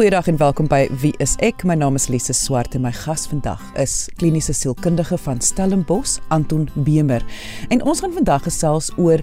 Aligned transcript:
Goeiedag 0.00 0.30
en 0.32 0.38
welkom 0.40 0.64
by 0.64 0.86
Wie 1.02 1.10
is 1.20 1.34
ek? 1.44 1.60
My 1.68 1.74
naam 1.76 1.98
is 1.98 2.06
Lise 2.08 2.32
Swart 2.32 2.72
en 2.72 2.80
my 2.86 2.90
gas 3.02 3.26
vandag 3.28 3.60
is 3.82 4.06
kliniese 4.16 4.54
sielkundige 4.56 5.18
van 5.20 5.42
Stellenbosch, 5.44 6.22
Anton 6.32 6.62
Bemer. 6.86 7.20
En 7.68 7.84
ons 7.84 8.00
gaan 8.00 8.14
vandag 8.16 8.46
gesels 8.46 8.88
oor 8.96 9.20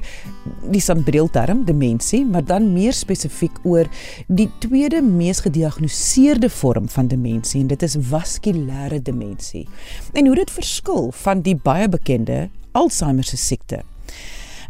die 0.70 0.84
sanbreelterm 0.86 1.64
demensie, 1.66 2.22
maar 2.30 2.46
dan 2.46 2.70
meer 2.76 2.94
spesifiek 2.94 3.58
oor 3.66 3.90
die 4.30 4.52
tweede 4.62 5.02
mees 5.02 5.42
gediagnoseerde 5.48 6.54
vorm 6.60 6.86
van 6.94 7.10
demensie 7.10 7.64
en 7.64 7.74
dit 7.74 7.90
is 7.90 7.98
vaskulêre 8.12 9.02
demensie. 9.02 9.66
En 10.14 10.30
hoe 10.30 10.38
dit 10.44 10.58
verskil 10.62 11.10
van 11.26 11.42
die 11.42 11.58
baie 11.58 11.90
bekende 11.90 12.52
Alzheimer 12.78 13.26
se 13.26 13.42
siekte. 13.42 13.82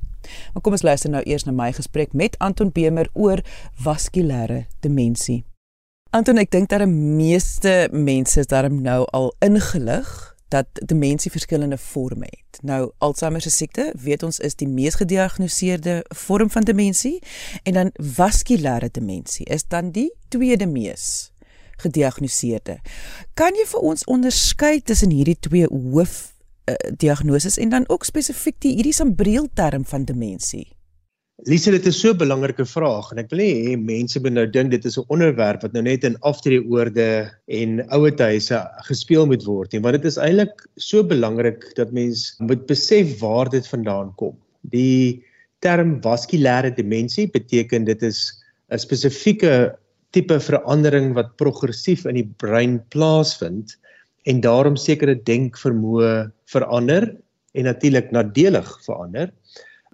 Maar 0.54 0.62
kom 0.64 0.74
ons 0.74 0.82
luister 0.82 1.10
nou 1.12 1.24
eers 1.28 1.44
na 1.46 1.52
my 1.54 1.72
gesprek 1.76 2.14
met 2.14 2.38
Anton 2.40 2.72
Bemer 2.74 3.10
oor 3.14 3.42
vaskulêre 3.86 4.66
demensie. 4.82 5.44
Anton, 6.14 6.38
ek 6.38 6.52
dink 6.54 6.70
dat 6.70 6.80
die 6.84 6.90
meeste 6.90 7.88
mense 7.92 8.40
is 8.40 8.48
daarom 8.50 8.82
nou 8.82 9.06
al 9.14 9.34
ingelig 9.42 10.33
dat 10.54 10.68
demensie 10.86 11.32
verskillende 11.32 11.78
forme 11.78 12.28
het. 12.30 12.62
Nou 12.62 12.92
Alzheimer 12.98 13.42
se 13.42 13.50
siekte, 13.50 13.90
weet 13.98 14.24
ons 14.24 14.40
is 14.40 14.56
die 14.56 14.68
mees 14.70 15.00
gediagnoseerde 15.02 16.04
vorm 16.16 16.52
van 16.54 16.68
demensie 16.70 17.18
en 17.64 17.80
dan 17.80 17.94
vaskulêre 17.98 18.92
demensie 18.92 19.46
is 19.46 19.66
dan 19.68 19.92
die 19.92 20.12
tweede 20.30 20.68
mees 20.70 21.32
gediagnoseerde. 21.82 22.78
Kan 23.34 23.58
jy 23.58 23.66
vir 23.72 23.90
ons 23.90 24.06
onderskei 24.06 24.78
tussen 24.86 25.12
hierdie 25.12 25.40
twee 25.42 25.68
hoof 25.68 26.14
uh, 26.70 26.78
diagnoses 27.02 27.58
en 27.58 27.74
dan 27.74 27.90
ook 27.90 28.06
spesifiek 28.06 28.60
die 28.62 28.76
hierdie 28.78 28.96
sambreelterm 28.96 29.86
van 29.90 30.06
demensie? 30.06 30.68
Lise, 31.42 31.72
dit 31.74 31.88
is 31.90 31.98
so 32.00 32.14
'n 32.14 32.18
belangrike 32.22 32.64
vraag 32.64 33.08
en 33.12 33.20
ek 33.20 33.32
wil 33.32 33.40
hê 33.42 33.76
mense 33.76 34.20
moet 34.22 34.36
nou 34.36 34.46
dink 34.46 34.70
dit 34.70 34.86
is 34.86 34.98
'n 35.00 35.10
onderwerp 35.10 35.64
wat 35.64 35.74
nou 35.74 35.82
net 35.82 36.04
in 36.04 36.16
aftreeoorde 36.22 37.32
en 37.50 37.82
ouer 37.90 38.14
huise 38.20 38.60
gespeel 38.90 39.26
moet 39.26 39.44
word. 39.44 39.74
En 39.74 39.82
want 39.82 39.98
dit 39.98 40.06
is 40.06 40.18
eintlik 40.18 40.54
so 40.78 41.04
belangrik 41.04 41.66
dat 41.76 41.92
mens 41.92 42.36
moet 42.38 42.68
besef 42.68 43.20
waar 43.20 43.50
dit 43.50 43.68
vandaan 43.68 44.14
kom. 44.16 44.38
Die 44.62 45.26
term 45.60 46.00
vaskulêre 46.06 46.70
demensie 46.70 47.28
beteken 47.28 47.86
dit 47.86 48.04
is 48.04 48.32
'n 48.70 48.78
spesifieke 48.78 49.76
tipe 50.12 50.40
verandering 50.40 51.16
wat 51.16 51.36
progressief 51.38 52.06
in 52.06 52.16
die 52.16 52.30
brein 52.38 52.80
plaasvind 52.94 53.76
en 54.30 54.40
daarom 54.40 54.78
sekere 54.78 55.16
denkvermoë 55.16 56.32
verander 56.46 57.18
en 57.54 57.64
natuurlik 57.64 58.12
nadelig 58.12 58.70
verander. 58.86 59.34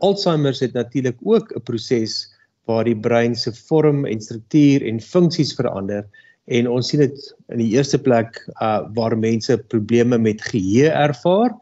Alzheimer 0.05 0.55
het 0.59 0.73
natuurlik 0.73 1.17
ook 1.23 1.51
'n 1.55 1.63
proses 1.63 2.27
waar 2.65 2.83
die 2.85 2.97
brein 2.97 3.35
se 3.35 3.51
vorm 3.53 4.05
en 4.05 4.21
struktuur 4.21 4.85
en 4.85 4.99
funksies 4.99 5.55
verander 5.55 6.05
en 6.49 6.67
ons 6.67 6.87
sien 6.89 6.99
dit 6.99 7.35
in 7.53 7.61
die 7.61 7.71
eerste 7.75 7.97
plek 7.97 8.41
uh 8.61 8.81
waar 8.97 9.17
mense 9.17 9.57
probleme 9.73 10.17
met 10.17 10.41
geheue 10.41 10.89
ervaar 10.89 11.53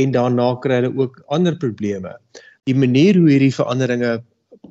en 0.00 0.12
daarna 0.12 0.54
kry 0.62 0.80
hulle 0.80 0.92
ook 0.96 1.22
ander 1.28 1.56
probleme. 1.56 2.14
Die 2.68 2.76
manier 2.76 3.18
hoe 3.18 3.30
hierdie 3.30 3.54
veranderinge 3.54 4.20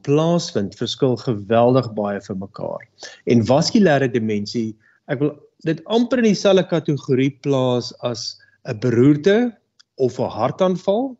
plaasvind 0.05 0.77
verskil 0.79 1.17
geweldig 1.19 1.89
baie 1.97 2.21
vir 2.21 2.37
mekaar. 2.39 2.83
En 3.25 3.45
vaskulêre 3.45 4.07
demensie, 4.11 4.75
ek 5.11 5.19
wil 5.23 5.33
dit 5.67 5.81
amper 5.91 6.21
in 6.21 6.29
dieselfde 6.29 6.63
kategorie 6.69 7.31
plaas 7.43 7.91
as 8.05 8.37
'n 8.65 8.79
beroerte 8.79 9.51
of 9.97 10.19
'n 10.19 10.29
hartaanval 10.29 11.17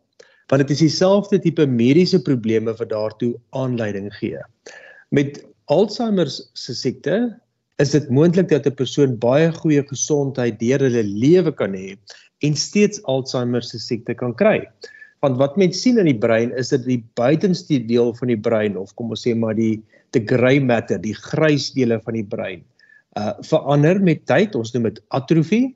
want 0.49 0.65
dit 0.65 0.73
is 0.73 0.81
dieselfde 0.81 1.39
tipe 1.41 1.65
mediese 1.69 2.21
probleme 2.25 2.73
wat 2.73 2.89
daartoe 2.89 3.35
aanleiding 3.57 4.09
gee. 4.17 4.41
Met 5.13 5.43
Alzheimer 5.69 6.29
se 6.29 6.73
siekte 6.73 7.19
is 7.79 7.93
dit 7.93 8.09
moontlik 8.09 8.49
dat 8.49 8.65
'n 8.65 8.75
persoon 8.75 9.17
baie 9.17 9.51
goeie 9.51 9.83
gesondheid 9.85 10.59
deur 10.59 10.79
hulle 10.79 11.03
lewe 11.03 11.51
kan 11.51 11.73
hê 11.73 11.97
en 12.41 12.55
steeds 12.55 13.03
Alzheimer 13.03 13.63
se 13.63 13.79
siekte 13.79 14.13
kan 14.13 14.33
kry. 14.35 14.65
Want 15.21 15.37
wat 15.37 15.57
mense 15.57 15.79
sien 15.79 15.97
in 15.97 16.05
die 16.05 16.17
brein 16.17 16.51
is 16.57 16.69
dat 16.69 16.83
die 16.83 17.03
buitenste 17.19 17.79
deel 17.85 18.13
van 18.15 18.27
die 18.27 18.39
brein 18.39 18.77
of 18.77 18.93
kom 18.95 19.09
ons 19.09 19.27
sê 19.27 19.35
maar 19.35 19.55
die 19.55 19.81
the 20.11 20.19
grey 20.19 20.59
matter, 20.59 20.97
die 20.97 21.13
grys 21.13 21.71
dele 21.71 21.99
van 22.01 22.13
die 22.13 22.25
brein, 22.25 22.63
uh 23.17 23.33
verander 23.41 23.99
met 24.01 24.25
tyd. 24.25 24.55
Ons 24.55 24.73
noem 24.73 24.89
dit 24.89 25.01
atrofie. 25.09 25.75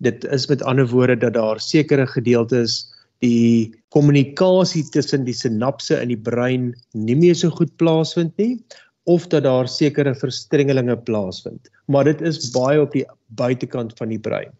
Dit 0.00 0.24
is 0.24 0.48
met 0.48 0.62
ander 0.62 0.86
woorde 0.86 1.16
dat 1.16 1.34
daar 1.34 1.60
sekere 1.60 2.06
gedeeltes 2.06 2.93
die 3.24 3.72
kommunikasie 3.94 4.84
tussen 4.92 5.24
die 5.24 5.36
sinapse 5.36 5.96
in 6.02 6.12
die 6.12 6.20
brein 6.20 6.72
nie 6.92 7.16
meer 7.16 7.36
so 7.38 7.50
goed 7.50 7.72
plaasvind 7.80 8.34
nie 8.40 8.58
of 9.10 9.28
dat 9.32 9.44
daar 9.44 9.68
sekere 9.68 10.14
verstrengelinge 10.16 10.96
plaasvind. 11.06 11.68
Maar 11.92 12.08
dit 12.08 12.22
is 12.24 12.50
baie 12.54 12.80
op 12.80 12.92
die 12.96 13.04
buitekant 13.36 13.92
van 13.98 14.12
die 14.12 14.20
brein. 14.20 14.52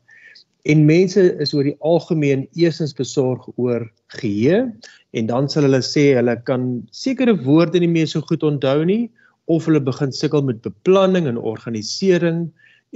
En 0.69 0.85
mense 0.89 1.23
is 1.41 1.53
oor 1.57 1.67
die 1.67 1.77
algemeen 1.85 2.47
eersins 2.57 2.95
besorg 2.97 3.45
oor 3.57 3.85
geheue 4.17 4.69
en 5.17 5.29
dan 5.29 5.49
sal 5.49 5.67
hulle 5.69 5.83
sê 5.85 6.11
hulle 6.17 6.37
kan 6.49 6.69
sekere 6.93 7.37
woorde 7.45 7.81
nie 7.81 7.91
meer 7.91 8.09
so 8.09 8.25
goed 8.29 8.45
onthou 8.47 8.85
nie 8.89 9.11
of 9.53 9.69
hulle 9.69 9.83
begin 9.85 10.13
sukkel 10.13 10.45
met 10.45 10.63
beplanning 10.65 11.29
en 11.29 11.41
organisering 11.41 12.47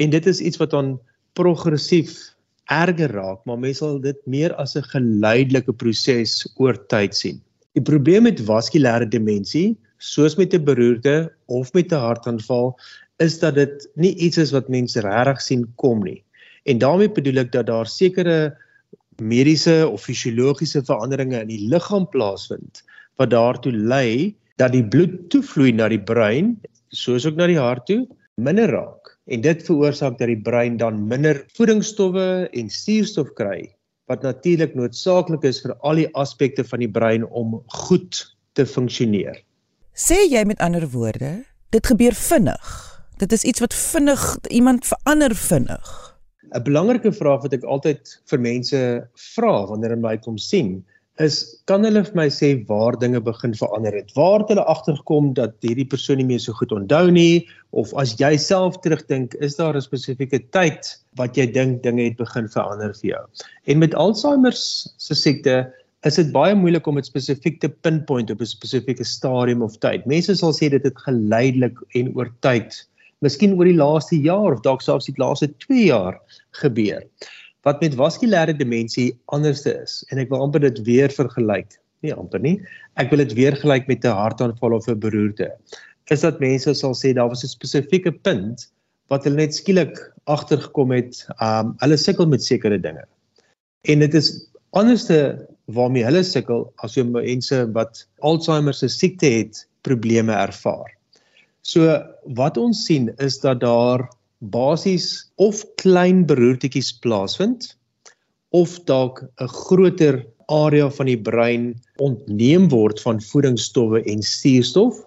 en 0.00 0.14
dit 0.14 0.28
is 0.32 0.40
iets 0.40 0.60
wat 0.62 0.72
dan 0.72 0.96
progressief 1.36 2.16
erger 2.68 3.12
raak, 3.16 3.44
maar 3.48 3.58
mense 3.58 3.80
sal 3.80 3.98
dit 4.00 4.18
meer 4.26 4.54
as 4.60 4.76
'n 4.76 4.84
geleidelike 4.92 5.72
proses 5.72 6.46
oor 6.56 6.76
tyd 6.88 7.14
sien. 7.14 7.40
Die 7.74 7.82
probleem 7.82 8.22
met 8.22 8.40
vaskulêre 8.40 9.08
demensie, 9.08 9.76
soos 9.98 10.36
met 10.36 10.54
'n 10.54 10.64
beroerte 10.64 11.30
of 11.46 11.72
met 11.74 11.92
'n 11.92 12.04
hartaanval, 12.06 12.76
is 13.18 13.38
dat 13.38 13.54
dit 13.54 13.88
nie 13.96 14.14
iets 14.16 14.38
is 14.38 14.52
wat 14.52 14.68
mense 14.68 15.00
regtig 15.00 15.40
sien 15.40 15.66
kom 15.76 16.02
nie. 16.02 16.22
En 16.64 16.78
daarmee 16.78 17.10
bedoel 17.10 17.38
ek 17.38 17.52
dat 17.52 17.66
daar 17.66 17.86
sekere 17.86 18.56
mediese 19.16 19.88
of 19.88 20.02
fisiologiese 20.02 20.82
veranderinge 20.84 21.40
in 21.40 21.48
die 21.48 21.68
liggaam 21.68 22.06
plaasvind 22.08 22.82
wat 23.16 23.30
daartoe 23.30 23.72
lei 23.72 24.34
dat 24.56 24.72
die 24.72 24.84
bloed 24.84 25.30
toevloei 25.30 25.72
na 25.72 25.88
die 25.88 26.02
brein, 26.02 26.60
soos 26.88 27.26
ook 27.26 27.36
na 27.36 27.46
die 27.46 27.58
hart 27.58 27.86
toe, 27.86 28.06
minder 28.36 28.70
raak 28.70 28.97
en 29.28 29.42
dit 29.44 29.64
veroorsaak 29.66 30.16
dat 30.18 30.30
die 30.30 30.40
brein 30.40 30.78
dan 30.80 31.02
minder 31.08 31.42
voedingsstowwe 31.56 32.48
en 32.56 32.70
suurstof 32.72 33.34
kry 33.36 33.68
wat 34.08 34.24
natuurlik 34.24 34.72
noodsaaklik 34.74 35.44
is 35.44 35.60
vir 35.60 35.74
al 35.84 36.00
die 36.00 36.08
aspekte 36.16 36.64
van 36.64 36.80
die 36.80 36.88
brein 36.88 37.26
om 37.28 37.58
goed 37.84 38.22
te 38.56 38.64
funksioneer. 38.66 39.36
Sê 39.92 40.22
jy 40.30 40.44
met 40.48 40.60
ander 40.64 40.86
woorde, 40.94 41.42
dit 41.74 41.90
gebeur 41.90 42.16
vinnig. 42.16 42.68
Dit 43.20 43.34
is 43.36 43.44
iets 43.44 43.60
wat 43.60 43.76
vinnig 43.76 44.24
iemand 44.48 44.86
verander 44.88 45.34
vinnig. 45.36 45.88
'n 46.48 46.64
Belangrike 46.64 47.12
vraag 47.12 47.42
wat 47.44 47.52
ek 47.52 47.64
altyd 47.64 48.00
vir 48.30 48.40
mense 48.40 48.78
vra 49.34 49.66
wanneer 49.68 49.92
hulle 49.92 50.06
my 50.06 50.16
kom 50.16 50.38
sien, 50.38 50.78
is 51.22 51.38
kan 51.66 51.82
hulle 51.86 52.04
vir 52.06 52.16
my 52.18 52.26
sê 52.30 52.52
waar 52.68 52.96
dinge 53.02 53.20
begin 53.24 53.54
verander 53.58 53.94
het? 53.96 54.12
Waar 54.16 54.44
het 54.44 54.52
hulle 54.52 54.66
agtergekom 54.70 55.32
dat 55.38 55.56
hierdie 55.66 55.86
persoon 55.90 56.20
nie 56.22 56.28
meer 56.28 56.42
so 56.42 56.54
goed 56.54 56.74
onthou 56.74 57.10
nie 57.14 57.46
of 57.76 57.90
as 57.98 58.14
jy 58.20 58.36
self 58.38 58.78
terugdink, 58.84 59.34
is 59.42 59.58
daar 59.58 59.76
'n 59.76 59.82
spesifieke 59.82 60.38
tyd 60.54 60.86
wat 61.18 61.36
jy 61.36 61.46
dink 61.46 61.82
dinge 61.82 62.04
het 62.04 62.16
begin 62.16 62.48
verander 62.48 62.94
vir 63.00 63.10
jou? 63.10 63.24
En 63.66 63.78
met 63.78 63.94
Alzheimer 63.94 64.54
se 64.54 65.14
siekte 65.14 65.72
is 66.06 66.14
dit 66.14 66.30
baie 66.32 66.54
moeilik 66.54 66.86
om 66.86 66.94
dit 66.94 67.06
spesifiek 67.06 67.60
te 67.60 67.68
pinpoint 67.68 68.30
op 68.30 68.40
'n 68.40 68.46
spesifieke 68.46 69.04
stadium 69.04 69.62
of 69.62 69.76
tyd. 69.78 70.06
Mense 70.06 70.36
sal 70.36 70.52
sê 70.52 70.70
dit 70.70 70.82
het 70.82 70.98
geleidelik 70.98 71.76
en 71.94 72.14
oor 72.14 72.30
tyd, 72.40 72.86
miskien 73.20 73.58
oor 73.58 73.64
die 73.64 73.74
laaste 73.74 74.16
jaar 74.22 74.54
of 74.54 74.62
dalk 74.62 74.82
selfs 74.82 75.06
die 75.06 75.18
laaste 75.18 75.48
2 75.66 75.86
jaar 75.90 76.20
gebeur 76.62 77.02
wat 77.66 77.80
met 77.82 77.96
vaskulêre 77.98 78.54
demensie 78.56 79.12
anderste 79.34 79.74
is 79.82 80.04
en 80.12 80.18
ek 80.22 80.30
wil 80.30 80.42
amper 80.46 80.60
dit 80.60 80.82
weer 80.86 81.12
vergelyk. 81.12 81.78
Nee, 82.04 82.14
amper 82.14 82.40
nie. 82.40 82.56
Ek 83.00 83.10
wil 83.10 83.24
dit 83.24 83.34
weer 83.34 83.56
gelyk 83.58 83.88
met 83.88 84.04
'n 84.04 84.14
hartaanval 84.14 84.76
of 84.76 84.88
'n 84.88 84.98
beroerte. 84.98 85.50
Is 86.10 86.20
dat 86.20 86.40
mense 86.40 86.74
sal 86.74 86.94
sê 86.94 87.14
daar 87.14 87.28
was 87.28 87.44
'n 87.44 87.48
spesifieke 87.48 88.12
punt 88.12 88.70
wat 89.08 89.24
hulle 89.24 89.36
net 89.36 89.54
skielik 89.54 89.96
agtergekom 90.26 90.92
het, 90.92 91.26
um 91.40 91.74
hulle 91.80 91.96
sukkel 91.96 92.26
met 92.26 92.44
sekere 92.44 92.78
dinge. 92.78 93.04
En 93.88 93.98
dit 93.98 94.14
is 94.14 94.48
anderste 94.70 95.46
waarmee 95.66 96.04
hulle 96.04 96.22
sukkel 96.24 96.72
as 96.84 96.96
jy 96.96 97.04
mense 97.04 97.72
wat 97.72 98.06
Alzheimer 98.20 98.74
se 98.74 98.88
siekte 98.88 99.26
het, 99.26 99.66
probleme 99.82 100.32
ervaar. 100.32 100.92
So 101.62 101.98
wat 102.36 102.56
ons 102.56 102.84
sien 102.84 103.10
is 103.18 103.38
dat 103.40 103.60
daar 103.60 104.08
basies 104.40 105.30
of 105.36 105.64
klein 105.76 106.24
beroertetjies 106.26 106.92
plaasvind 107.02 107.74
of 108.50 108.78
dalk 108.86 109.22
'n 109.40 109.48
groter 109.48 110.24
area 110.48 110.88
van 110.90 111.06
die 111.06 111.20
brein 111.30 111.74
ontneem 111.98 112.68
word 112.68 113.00
van 113.00 113.20
voedingsstowwe 113.20 114.02
en 114.04 114.22
suurstof 114.22 115.04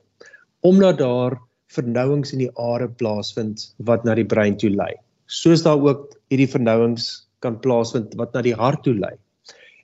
omdat 0.61 0.97
daar 0.97 1.39
vernouings 1.73 2.33
in 2.33 2.43
die 2.43 2.51
are 2.59 2.87
plaasvind 2.87 3.73
wat 3.87 4.03
na 4.05 4.15
die 4.15 4.27
brein 4.27 4.57
toe 4.57 4.69
lei. 4.69 4.93
Soos 5.25 5.63
daar 5.63 5.79
ook 5.79 6.11
hierdie 6.29 6.49
vernouings 6.51 7.27
kan 7.39 7.59
plaasvind 7.59 8.13
wat 8.19 8.33
na 8.33 8.41
die 8.41 8.55
hart 8.55 8.83
toe 8.83 8.93
lei. 8.93 9.15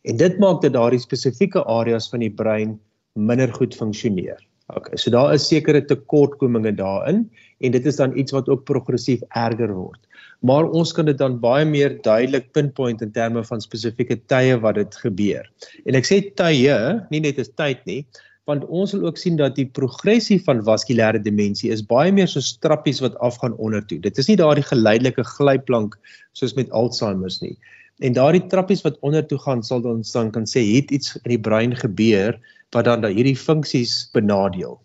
En 0.04 0.18
dit 0.18 0.38
maak 0.40 0.62
dat 0.62 0.76
daardie 0.76 1.00
spesifieke 1.00 1.64
areas 1.64 2.10
van 2.10 2.20
die 2.20 2.30
brein 2.30 2.78
minder 3.16 3.52
goed 3.54 3.76
funksioneer. 3.76 4.38
Okay, 4.76 4.98
so 5.00 5.10
daar 5.10 5.34
is 5.34 5.48
sekere 5.48 5.82
tekortkominge 5.82 6.76
daarin 6.76 7.30
en 7.60 7.74
dit 7.74 7.86
is 7.90 7.98
dan 7.98 8.14
iets 8.18 8.36
wat 8.36 8.50
ook 8.50 8.66
progressief 8.70 9.24
erger 9.36 9.74
word. 9.74 10.00
Maar 10.46 10.70
ons 10.70 10.94
kan 10.94 11.08
dit 11.10 11.18
dan 11.18 11.40
baie 11.42 11.66
meer 11.66 11.98
duidelik 12.06 12.52
pinpoint 12.54 13.02
in 13.02 13.12
terme 13.12 13.44
van 13.44 13.62
spesifieke 13.62 14.20
tye 14.30 14.60
wat 14.62 14.78
dit 14.78 14.98
gebeur. 15.02 15.48
En 15.86 15.98
ek 15.98 16.06
sê 16.06 16.22
tye, 16.38 16.78
nie 17.10 17.24
net 17.24 17.40
as 17.42 17.50
tyd 17.58 17.82
nie, 17.90 18.04
want 18.48 18.64
ons 18.72 18.94
wil 18.96 19.10
ook 19.10 19.18
sien 19.20 19.36
dat 19.40 19.58
die 19.58 19.68
progressie 19.68 20.38
van 20.46 20.62
vaskulêre 20.64 21.20
demensie 21.20 21.72
is 21.74 21.84
baie 21.84 22.14
meer 22.16 22.30
so 22.32 22.44
strappies 22.44 23.02
wat 23.04 23.18
afgaan 23.26 23.58
ondertoe. 23.60 24.00
Dit 24.00 24.22
is 24.22 24.30
nie 24.32 24.38
daardie 24.40 24.64
geleidelike 24.64 25.26
glyplank 25.36 25.98
soos 26.38 26.56
met 26.56 26.72
Alzheimer 26.72 27.34
nie. 27.44 27.58
En 28.00 28.16
daardie 28.16 28.46
trappies 28.48 28.86
wat 28.86 29.00
ondertoe 29.02 29.40
gaan 29.44 29.66
sal 29.66 29.84
ons 29.90 30.14
dan 30.14 30.32
kan 30.32 30.46
sê 30.48 30.64
het 30.64 30.94
iets 30.96 31.18
in 31.26 31.34
die 31.34 31.42
brein 31.42 31.76
gebeur 31.76 32.38
wat 32.76 32.86
dan 32.88 33.04
da 33.04 33.12
hierdie 33.12 33.36
funksies 33.36 34.06
benadeel. 34.14 34.78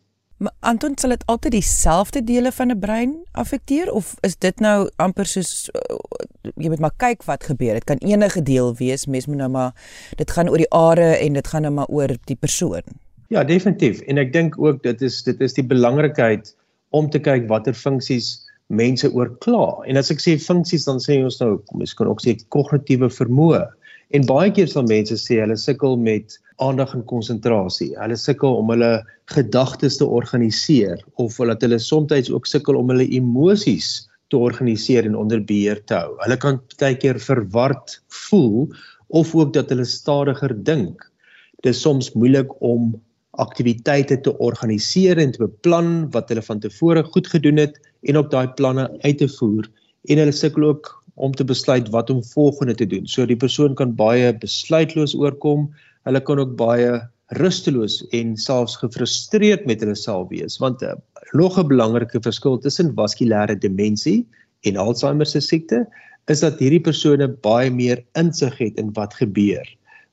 Maar 0.42 0.52
Anton, 0.72 0.96
sal 0.98 1.14
dit 1.14 1.22
altyd 1.30 1.52
dieselfde 1.54 2.24
dele 2.26 2.50
van 2.52 2.70
'n 2.70 2.78
brein 2.78 3.10
affekteer 3.32 3.92
of 3.92 4.14
is 4.20 4.36
dit 4.38 4.60
nou 4.60 4.90
amper 4.96 5.26
soos 5.26 5.68
uh, 5.70 5.96
jy 6.56 6.68
moet 6.68 6.82
maar 6.82 6.96
kyk 6.96 7.22
wat 7.22 7.44
gebeur. 7.44 7.74
Dit 7.78 7.84
kan 7.84 7.96
enige 7.96 8.42
deel 8.42 8.74
wees, 8.76 9.06
mens 9.06 9.26
moet 9.26 9.36
nou 9.36 9.50
maar 9.50 9.72
dit 10.16 10.30
gaan 10.30 10.50
oor 10.50 10.58
die 10.58 10.70
are 10.70 11.14
en 11.14 11.32
dit 11.32 11.46
gaan 11.46 11.62
nou 11.62 11.72
maar 11.74 11.86
oor 11.86 12.16
die 12.24 12.36
persoon. 12.36 12.82
Ja, 13.28 13.44
definitief. 13.44 14.00
En 14.00 14.18
ek 14.18 14.32
dink 14.32 14.58
ook 14.58 14.82
dit 14.82 15.02
is 15.02 15.22
dit 15.22 15.40
is 15.40 15.54
die 15.54 15.66
belangrikheid 15.66 16.56
om 16.90 17.10
te 17.10 17.18
kyk 17.18 17.46
watter 17.48 17.74
funksies 17.74 18.50
mense 18.66 19.12
oorkla. 19.12 19.78
En 19.86 19.96
as 19.96 20.10
ek 20.10 20.20
sê 20.20 20.34
funksies 20.38 20.84
dan 20.84 20.98
sê 20.98 21.22
ons 21.22 21.38
nou, 21.38 21.62
mens 21.78 21.94
kan 21.94 22.10
ook 22.10 22.20
sê 22.24 22.34
kognitiewe 22.48 23.10
vermoë. 23.10 23.62
En 24.10 24.26
baie 24.26 24.50
keer 24.50 24.66
sal 24.68 24.90
mense 24.90 25.14
sê 25.22 25.38
hulle 25.38 25.56
sukkel 25.56 25.96
met 25.96 26.34
aandag 26.62 26.94
en 26.96 27.04
konsentrasie. 27.10 27.92
Hulle 27.98 28.16
sukkel 28.18 28.56
om 28.60 28.70
hulle 28.72 28.92
gedagtes 29.34 29.98
te 30.00 30.06
organiseer 30.06 31.02
of 31.22 31.36
hulle 31.40 31.56
dat 31.56 31.66
hulle 31.66 31.80
soms 31.82 32.30
ook 32.30 32.48
sukkel 32.48 32.78
om 32.78 32.92
hulle 32.94 33.08
emosies 33.18 34.08
te 34.32 34.40
organiseer 34.40 35.06
en 35.08 35.18
onder 35.18 35.42
beheer 35.44 35.82
te 35.84 35.98
hou. 35.98 36.16
Hulle 36.24 36.38
kan 36.40 36.60
baie 36.80 36.96
keer 36.96 37.20
verward 37.20 37.98
voel 38.28 38.70
of 39.12 39.34
ook 39.36 39.52
dat 39.52 39.70
hulle 39.72 39.84
stadiger 39.88 40.54
dink. 40.64 41.04
Dit 41.62 41.74
is 41.74 41.82
soms 41.84 42.12
moeilik 42.16 42.54
om 42.64 42.94
aktiwiteite 43.40 44.18
te 44.24 44.32
organiseer 44.44 45.20
en 45.20 45.32
te 45.32 45.44
beplan 45.44 45.92
wat 46.12 46.28
hulle 46.32 46.44
van 46.44 46.60
tevore 46.60 47.04
goed 47.14 47.28
gedoen 47.32 47.60
het 47.60 47.78
en 48.08 48.18
op 48.20 48.32
daai 48.32 48.48
planne 48.58 48.88
uit 49.04 49.18
te 49.20 49.28
voer 49.38 49.68
en 50.10 50.20
hulle 50.20 50.34
sukkel 50.36 50.66
ook 50.72 50.90
om 51.14 51.32
te 51.36 51.44
besluit 51.44 51.88
wat 51.92 52.10
om 52.10 52.24
volgende 52.24 52.74
te 52.74 52.86
doen. 52.86 53.06
So 53.06 53.26
die 53.28 53.36
persoon 53.36 53.74
kan 53.76 53.94
baie 53.96 54.32
besluitloos 54.32 55.14
oorkom. 55.14 55.68
Hulle 56.06 56.20
kan 56.20 56.38
ook 56.42 56.56
baie 56.56 57.00
rusteloos 57.38 58.02
en 58.12 58.36
selfs 58.36 58.76
gefrustreerd 58.76 59.66
met 59.66 59.80
hulle 59.80 59.96
self 59.96 60.28
wees 60.28 60.58
want 60.60 60.82
uh, 60.82 60.94
nog 61.32 61.58
'n 61.58 61.68
belangrike 61.68 62.20
verskil 62.20 62.58
tussen 62.58 62.94
vaskulêre 62.94 63.56
demensie 63.58 64.26
en 64.68 64.76
Alzheimer 64.76 65.26
se 65.26 65.40
siekte 65.40 65.86
is 66.28 66.40
dat 66.40 66.58
hierdie 66.58 66.82
persone 66.82 67.28
baie 67.28 67.70
meer 67.70 68.04
insig 68.14 68.58
het 68.58 68.76
in 68.78 68.92
wat 68.92 69.14
gebeur 69.14 69.64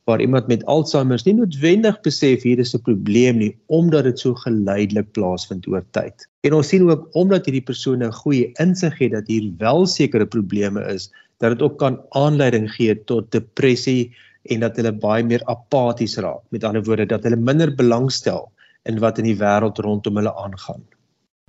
waar 0.10 0.22
iemand 0.22 0.48
met 0.50 0.66
Alzheimer 0.66 1.22
nie 1.26 1.36
noodwendig 1.38 2.00
besef 2.06 2.46
hier 2.48 2.60
is 2.64 2.74
'n 2.76 2.82
probleem 2.88 3.38
nie 3.38 3.54
omdat 3.68 4.04
dit 4.10 4.20
so 4.20 4.34
geleidelik 4.34 5.12
plaasvind 5.12 5.68
oor 5.68 5.86
tyd. 5.92 6.26
En 6.42 6.54
ons 6.54 6.68
sien 6.68 6.90
ook 6.90 7.08
omdat 7.14 7.46
hierdie 7.46 7.68
persone 7.72 8.08
'n 8.08 8.20
goeie 8.22 8.52
insig 8.66 8.98
het 9.00 9.12
dat 9.12 9.28
hier 9.28 9.52
wel 9.58 9.86
sekere 9.86 10.26
probleme 10.26 10.82
is, 10.94 11.12
dat 11.38 11.52
dit 11.52 11.62
ook 11.62 11.78
kan 11.78 12.02
aanleiding 12.10 12.72
gee 12.72 13.04
tot 13.04 13.32
depressie 13.32 14.16
en 14.42 14.60
dat 14.60 14.76
hulle 14.80 14.92
baie 14.92 15.24
meer 15.24 15.44
apaties 15.46 16.18
raak. 16.18 16.44
Met 16.50 16.64
ander 16.64 16.84
woorde 16.84 17.06
dat 17.06 17.24
hulle 17.24 17.36
minder 17.36 17.76
belangstel 17.76 18.52
in 18.84 19.00
wat 19.00 19.18
in 19.18 19.28
die 19.28 19.38
wêreld 19.38 19.80
rondom 19.84 20.16
hulle 20.16 20.34
aangaan. 20.36 20.86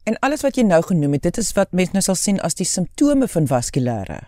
En 0.08 0.18
alles 0.24 0.42
wat 0.42 0.56
jy 0.56 0.64
nou 0.66 0.80
genoem 0.82 1.12
het, 1.18 1.28
dit 1.28 1.38
is 1.38 1.52
wat 1.54 1.72
mense 1.76 1.94
nou 1.94 2.02
sal 2.02 2.18
sien 2.18 2.40
as 2.40 2.56
die 2.58 2.66
simptome 2.66 3.28
van 3.28 3.46
vaskulêre 3.46 4.20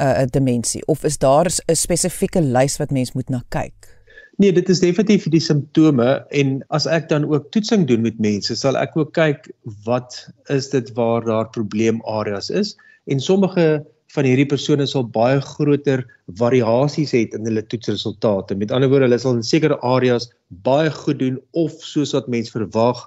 uh, 0.00 0.24
demensie 0.30 0.82
of 0.86 1.04
is 1.04 1.18
daar 1.18 1.50
'n 1.50 1.74
spesifieke 1.74 2.40
lys 2.40 2.78
wat 2.78 2.90
mens 2.90 3.12
moet 3.12 3.28
na 3.28 3.42
kyk? 3.48 3.98
Nee, 4.38 4.52
dit 4.52 4.68
is 4.68 4.80
definitief 4.80 5.26
die 5.28 5.40
simptome 5.40 6.24
en 6.30 6.64
as 6.68 6.86
ek 6.86 7.08
dan 7.08 7.24
ook 7.26 7.50
toetsing 7.50 7.86
doen 7.86 8.00
met 8.00 8.18
mense, 8.18 8.54
sal 8.56 8.76
ek 8.78 8.96
ook 8.96 9.12
kyk 9.12 9.50
wat 9.84 10.28
is 10.46 10.70
dit 10.70 10.92
waar 10.94 11.24
daar 11.24 11.48
probleemareas 11.50 12.50
is 12.50 12.76
en 13.06 13.20
sommige 13.20 13.84
van 14.14 14.24
hierdie 14.24 14.48
persone 14.48 14.86
sal 14.88 15.04
baie 15.04 15.40
groter 15.44 16.04
variasies 16.40 17.12
het 17.16 17.34
in 17.36 17.44
hulle 17.48 17.62
toetsresultate. 17.62 18.56
Met 18.56 18.72
ander 18.72 18.88
woorde, 18.88 19.08
hulle 19.08 19.20
sal 19.20 19.36
in 19.36 19.44
sekere 19.44 19.76
areas 19.84 20.30
baie 20.64 20.90
goed 20.94 21.20
doen 21.20 21.36
of 21.52 21.76
soos 21.84 22.14
wat 22.16 22.30
mense 22.32 22.54
verwag, 22.54 23.04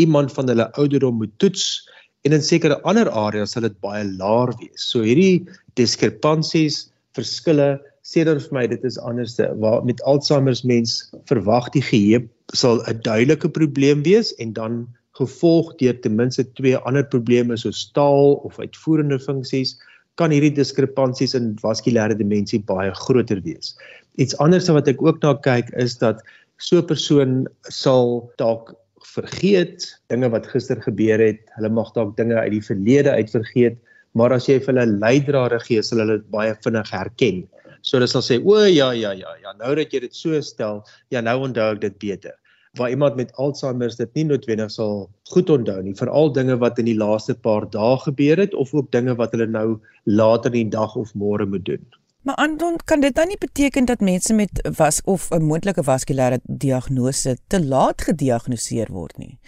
iemand 0.00 0.34
van 0.34 0.50
hulle 0.50 0.66
ouderdom 0.80 1.20
moet 1.22 1.32
toets 1.42 1.86
en 2.26 2.34
in 2.36 2.42
sekere 2.44 2.80
ander 2.88 3.08
areas 3.08 3.54
sal 3.54 3.64
dit 3.66 3.76
baie 3.84 4.02
laer 4.04 4.52
wees. 4.58 4.88
So 4.90 5.06
hierdie 5.06 5.46
diskrepansies, 5.78 6.88
verskille 7.16 7.78
sê 8.06 8.24
dan 8.26 8.40
vir 8.42 8.54
my 8.56 8.66
dit 8.70 8.84
is 8.86 8.98
anderste. 9.06 9.48
Waar 9.62 9.84
met 9.86 10.02
Alzheimer 10.08 10.56
se 10.56 10.66
mens 10.66 10.96
verwag 11.30 11.70
die 11.76 11.84
geheue 11.84 12.26
sal 12.54 12.82
'n 12.90 13.02
duidelike 13.06 13.48
probleem 13.48 14.02
wees 14.02 14.34
en 14.42 14.52
dan 14.52 14.88
gevolg 15.18 15.76
deur 15.78 15.94
ten 16.00 16.16
minste 16.16 16.44
twee 16.58 16.76
ander 16.76 17.04
probleme 17.04 17.56
soos 17.56 17.90
taal 17.94 18.40
of 18.46 18.58
uitvoerende 18.58 19.18
funksies 19.18 19.76
kan 20.20 20.34
hierdie 20.34 20.52
diskrepansies 20.52 21.34
in 21.38 21.54
vaskulêre 21.62 22.16
demensie 22.18 22.60
baie 22.68 22.92
groter 23.06 23.40
wees. 23.46 23.74
Iets 24.20 24.36
anders 24.44 24.68
wat 24.68 24.88
ek 24.90 25.00
ook 25.02 25.22
na 25.24 25.34
kyk 25.46 25.72
is 25.80 25.96
dat 26.00 26.20
so 26.60 26.78
'n 26.78 26.86
persoon 26.86 27.46
sal 27.68 28.30
dalk 28.38 28.74
vergeet 29.14 29.86
dinge 30.12 30.28
wat 30.30 30.46
gister 30.52 30.80
gebeur 30.82 31.18
het. 31.18 31.40
Hulle 31.56 31.70
mag 31.72 31.92
dalk 31.96 32.16
dinge 32.16 32.36
uit 32.36 32.52
die 32.52 32.66
verlede 32.68 33.10
uit 33.10 33.30
vergeet, 33.30 33.78
maar 34.14 34.32
as 34.32 34.46
jy 34.48 34.58
vir 34.60 34.74
hulle 34.74 34.98
leidrade 35.00 35.58
gee, 35.64 35.82
sal 35.82 36.02
hulle 36.02 36.18
dit 36.18 36.30
baie 36.30 36.54
vinnig 36.64 36.90
herken. 36.90 37.48
So 37.82 37.96
hulle 37.96 38.08
sal 38.08 38.22
sê, 38.22 38.40
"O 38.44 38.56
ja, 38.64 38.90
ja, 38.92 39.12
ja, 39.12 39.34
ja, 39.42 39.52
nou 39.58 39.74
dat 39.74 39.92
jy 39.92 40.00
dit 40.00 40.14
so 40.14 40.40
stel, 40.40 40.84
ja 41.10 41.20
nou 41.20 41.48
onthou 41.48 41.72
ek 41.72 41.80
dit 41.80 41.98
beter." 41.98 42.34
Waar 42.78 42.90
iemand 42.90 43.16
met 43.16 43.32
Alzheimer 43.34 43.96
dit 43.96 44.12
nie 44.14 44.24
noodwendig 44.24 44.70
sal 44.70 45.08
goed 45.34 45.50
onthou 45.50 45.80
nie, 45.82 45.94
veral 45.98 46.32
dinge 46.32 46.56
wat 46.62 46.78
in 46.78 46.86
die 46.86 46.98
laaste 46.98 47.34
paar 47.34 47.66
dae 47.70 47.96
gebeur 48.04 48.38
het 48.38 48.54
of 48.54 48.74
ook 48.74 48.92
dinge 48.94 49.14
wat 49.18 49.34
hulle 49.34 49.46
nou 49.46 49.80
later 50.04 50.54
in 50.54 50.68
die 50.68 50.76
dag 50.76 50.94
of 50.96 51.14
môre 51.14 51.46
moet 51.46 51.64
doen. 51.66 51.82
Maar 52.22 52.34
Anton, 52.34 52.76
kan 52.84 53.00
dit 53.00 53.14
dan 53.14 53.26
nie 53.26 53.38
beteken 53.38 53.84
dat 53.84 54.00
mense 54.00 54.34
met 54.34 54.70
was 54.76 55.00
of 55.04 55.30
'n 55.30 55.42
moontlike 55.42 55.82
vaskulêre 55.82 56.40
diagnose 56.42 57.38
te 57.46 57.64
laat 57.64 58.02
gediagnoseer 58.02 58.92
word 58.92 59.18
nie? 59.18 59.38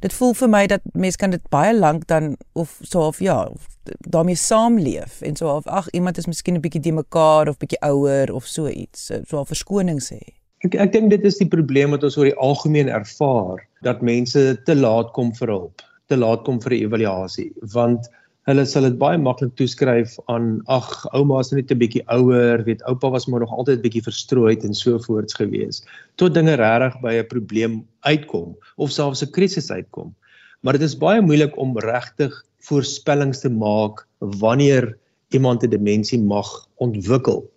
Dit 0.00 0.12
voel 0.12 0.34
vir 0.34 0.48
my 0.48 0.66
dat 0.66 0.80
mense 0.92 1.16
kan 1.16 1.30
dit 1.30 1.48
baie 1.48 1.78
lank 1.78 2.06
dan 2.06 2.36
of 2.52 2.78
so 2.82 3.06
of 3.06 3.18
ja, 3.18 3.52
daarmee 3.98 4.34
saamleef 4.34 5.20
en 5.20 5.36
so 5.36 5.56
of 5.56 5.66
ag 5.66 5.90
iemand 5.90 6.18
is 6.18 6.26
miskien 6.26 6.54
'n 6.54 6.60
bietjie 6.60 6.82
de 6.82 6.92
mekaar 6.92 7.48
of 7.48 7.56
bietjie 7.56 7.80
ouer 7.80 8.32
of 8.32 8.46
so 8.46 8.66
iets, 8.66 9.06
so 9.24 9.40
'n 9.40 9.46
verskoning 9.46 10.02
sê. 10.02 10.41
Ek 10.62 10.76
ek 10.78 10.92
dink 10.94 11.10
dit 11.10 11.24
is 11.26 11.40
die 11.40 11.50
probleem 11.50 11.90
wat 11.90 12.04
ons 12.06 12.14
oor 12.14 12.28
die 12.28 12.38
algemeen 12.38 12.86
ervaar 12.86 13.64
dat 13.82 14.02
mense 14.06 14.42
te 14.66 14.74
laat 14.78 15.08
kom 15.16 15.32
vir 15.34 15.50
hulp, 15.50 15.82
te 16.06 16.14
laat 16.14 16.44
kom 16.46 16.60
vir 16.62 16.76
'n 16.76 16.84
evaluasie, 16.86 17.48
want 17.74 18.06
hulle 18.46 18.62
sal 18.66 18.86
dit 18.86 18.98
baie 18.98 19.18
maklik 19.18 19.56
toeskryf 19.58 20.14
aan 20.30 20.60
ag 20.70 20.86
ouma 21.18 21.40
is 21.42 21.50
net 21.52 21.72
'n 21.72 21.78
bietjie 21.78 22.04
ouer, 22.14 22.62
weet 22.62 22.84
oupa 22.86 23.10
was 23.10 23.26
maar 23.26 23.40
nog 23.40 23.50
altyd 23.50 23.82
bietjie 23.82 24.04
verstrooid 24.06 24.62
en 24.62 24.74
so 24.74 24.98
voorts 24.98 25.34
gewees. 25.34 25.82
Tot 26.14 26.34
dinge 26.34 26.54
regtig 26.54 27.00
by 27.02 27.14
'n 27.18 27.26
probleem 27.34 27.82
uitkom 28.06 28.54
of 28.76 28.90
selfs 28.90 29.22
'n 29.22 29.34
krisis 29.34 29.70
uitkom. 29.70 30.14
Maar 30.62 30.78
dit 30.78 30.82
is 30.82 30.94
baie 30.94 31.20
moeilik 31.20 31.58
om 31.58 31.78
regtig 31.78 32.30
voorspellings 32.60 33.40
te 33.40 33.50
maak 33.50 34.06
wanneer 34.20 34.94
iemand 35.34 35.64
'n 35.64 35.70
demensie 35.70 36.22
mag 36.22 36.46
ontwikkel. 36.78 37.50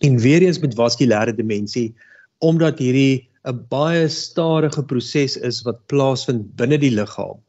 En 0.00 0.16
weer 0.16 0.40
eens 0.40 0.58
met 0.58 0.74
vaskulêre 0.74 1.36
demensie 1.36 1.92
omdat 2.44 2.78
hierdie 2.78 3.28
'n 3.48 3.58
baie 3.70 4.08
stadige 4.08 4.82
proses 4.92 5.36
is 5.36 5.62
wat 5.64 5.86
plaasvind 5.92 6.54
binne 6.60 6.78
die 6.78 6.92
liggaam 6.92 7.40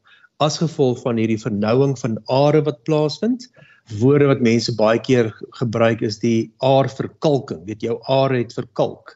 as 0.43 0.57
gevolg 0.59 0.99
van 1.03 1.19
hierdie 1.19 1.39
vernouing 1.39 1.95
van 1.99 2.17
are 2.31 2.61
wat 2.65 2.83
plaasvind. 2.87 3.47
Woorde 3.99 4.27
wat 4.31 4.41
mense 4.43 4.73
baie 4.75 4.99
keer 4.99 5.29
gebruik 5.59 6.01
is 6.01 6.19
die 6.19 6.51
aarverkalking. 6.65 7.63
Weet 7.69 7.85
jou 7.85 7.99
are 8.11 8.41
het 8.41 8.53
verkalk. 8.53 9.15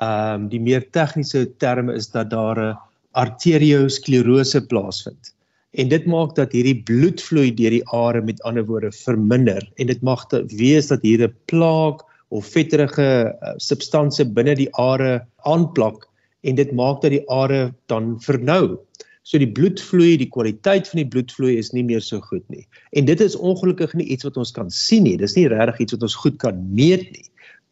Ehm 0.00 0.44
um, 0.44 0.48
die 0.52 0.60
meer 0.60 0.86
tegniese 0.94 1.46
terme 1.58 1.94
is 1.94 2.08
dat 2.08 2.30
daar 2.30 2.58
'n 2.60 2.76
arteriosklerose 3.12 4.66
plaasvind. 4.66 5.34
En 5.72 5.88
dit 5.88 6.06
maak 6.06 6.34
dat 6.34 6.52
hierdie 6.52 6.82
bloedvloei 6.82 7.50
deur 7.54 7.70
die 7.70 7.86
are 7.88 8.22
met 8.22 8.42
ander 8.42 8.64
woorde 8.66 8.92
verminder 8.92 9.62
en 9.76 9.86
dit 9.86 10.02
mag 10.02 10.26
te 10.26 10.44
wees 10.46 10.86
dat 10.86 11.02
hier 11.02 11.26
'n 11.26 11.34
plaak 11.46 12.06
of 12.30 12.46
vetterige 12.46 13.08
uh, 13.30 13.54
substansie 13.58 14.24
binne 14.24 14.54
die 14.58 14.68
are 14.78 15.20
aanplak 15.48 16.06
en 16.46 16.56
dit 16.56 16.70
maak 16.72 17.02
dat 17.02 17.14
die 17.14 17.24
are 17.28 17.72
dan 17.92 18.14
vernou. 18.24 18.78
So 19.22 19.38
die 19.38 19.50
bloedvloei, 19.50 20.16
die 20.16 20.30
kwaliteit 20.32 20.88
van 20.88 21.02
die 21.02 21.10
bloedvloei 21.10 21.58
is 21.60 21.74
nie 21.76 21.84
meer 21.84 22.00
so 22.00 22.22
goed 22.24 22.46
nie. 22.48 22.64
En 22.96 23.04
dit 23.04 23.20
is 23.20 23.36
ongelukkig 23.36 23.92
nie 23.94 24.08
iets 24.14 24.24
wat 24.24 24.38
ons 24.40 24.54
kan 24.56 24.70
sien 24.72 25.04
nie. 25.04 25.18
Dis 25.20 25.36
nie 25.36 25.50
regtig 25.52 25.84
iets 25.84 25.98
wat 25.98 26.06
ons 26.08 26.16
goed 26.22 26.38
kan 26.40 26.62
meet 26.74 27.10
nie. 27.12 27.26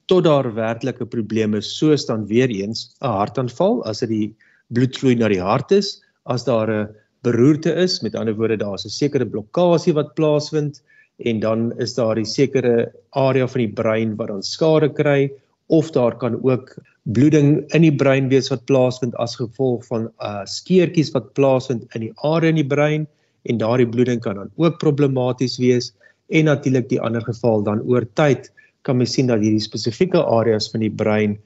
tot 0.08 0.24
daar 0.24 0.46
werklike 0.56 1.04
probleme 1.06 1.60
soos 1.60 2.06
dan 2.08 2.26
weer 2.26 2.48
eens 2.48 2.96
'n 3.00 3.12
hartaanval 3.20 3.84
as 3.84 4.00
dit 4.00 4.08
die 4.08 4.36
bloedvloei 4.72 5.14
na 5.14 5.28
die 5.28 5.40
hart 5.40 5.72
is, 5.72 6.00
as 6.24 6.44
daar 6.44 6.70
'n 6.70 6.88
beroerte 7.22 7.74
is, 7.74 8.00
met 8.00 8.14
ander 8.14 8.34
woorde 8.34 8.56
daar's 8.56 8.84
'n 8.84 8.88
sekere 8.88 9.26
blokkade 9.26 9.92
wat 9.92 10.14
plaasvind 10.14 10.80
en 11.18 11.40
dan 11.40 11.72
is 11.78 11.94
daar 11.94 12.18
'n 12.18 12.24
sekere 12.24 12.92
area 13.10 13.46
van 13.46 13.60
die 13.60 13.74
brein 13.80 14.16
wat 14.16 14.28
dan 14.28 14.42
skade 14.42 14.88
kry 14.92 15.30
of 15.66 15.90
daar 15.90 16.16
kan 16.16 16.38
ook 16.42 16.76
bloeding 17.02 17.64
in 17.74 17.82
die 17.82 17.94
brein 17.94 18.28
wees 18.28 18.48
wat 18.48 18.64
plaasvind 18.64 19.14
as 19.14 19.36
gevolg 19.36 19.86
van 19.86 20.10
uh 20.20 20.44
skeurtjies 20.44 21.12
wat 21.12 21.32
plaasvind 21.32 21.84
in 21.94 22.00
die 22.00 22.12
area 22.16 22.48
in 22.48 22.62
die 22.62 22.72
brein 22.74 23.06
en 23.42 23.58
daardie 23.58 23.88
bloeding 23.88 24.20
kan 24.20 24.34
dan 24.34 24.50
ook 24.56 24.78
problematies 24.78 25.58
wees 25.58 25.92
en 26.28 26.44
natuurlik 26.44 26.88
die 26.88 27.00
ander 27.00 27.22
geval 27.22 27.62
dan 27.62 27.82
oor 27.82 28.06
tyd 28.14 28.52
kan 28.82 28.96
mens 28.96 29.12
sien 29.12 29.26
dat 29.26 29.40
hierdie 29.40 29.64
spesifieke 29.64 30.22
areas 30.24 30.70
van 30.70 30.80
die 30.80 30.92
brein 30.92 31.38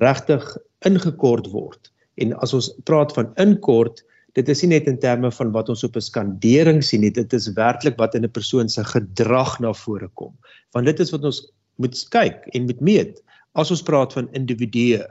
regtig 0.00 0.44
ingekort 0.86 1.50
word. 1.52 1.90
En 2.20 2.34
as 2.44 2.54
ons 2.56 2.70
praat 2.84 3.12
van 3.16 3.30
inkort, 3.42 4.02
dit 4.38 4.48
is 4.48 4.62
nie 4.62 4.76
net 4.76 4.88
in 4.90 4.98
terme 5.02 5.30
van 5.34 5.52
wat 5.54 5.68
ons 5.72 5.84
op 5.84 5.96
'n 5.96 6.00
skandering 6.00 6.82
sien 6.84 7.00
nie, 7.00 7.10
dit 7.10 7.32
is 7.32 7.52
werklik 7.56 7.96
wat 7.98 8.14
in 8.14 8.24
'n 8.24 8.30
persoon 8.30 8.68
se 8.68 8.84
gedrag 8.84 9.60
na 9.60 9.72
vore 9.72 10.08
kom. 10.14 10.32
Want 10.72 10.86
dit 10.86 11.00
is 11.00 11.10
wat 11.10 11.24
ons 11.24 11.52
moet 11.76 11.96
kyk 12.10 12.46
en 12.54 12.66
moet 12.66 12.80
meet 12.80 13.22
as 13.54 13.70
ons 13.70 13.82
praat 13.82 14.12
van 14.12 14.28
individue. 14.32 15.04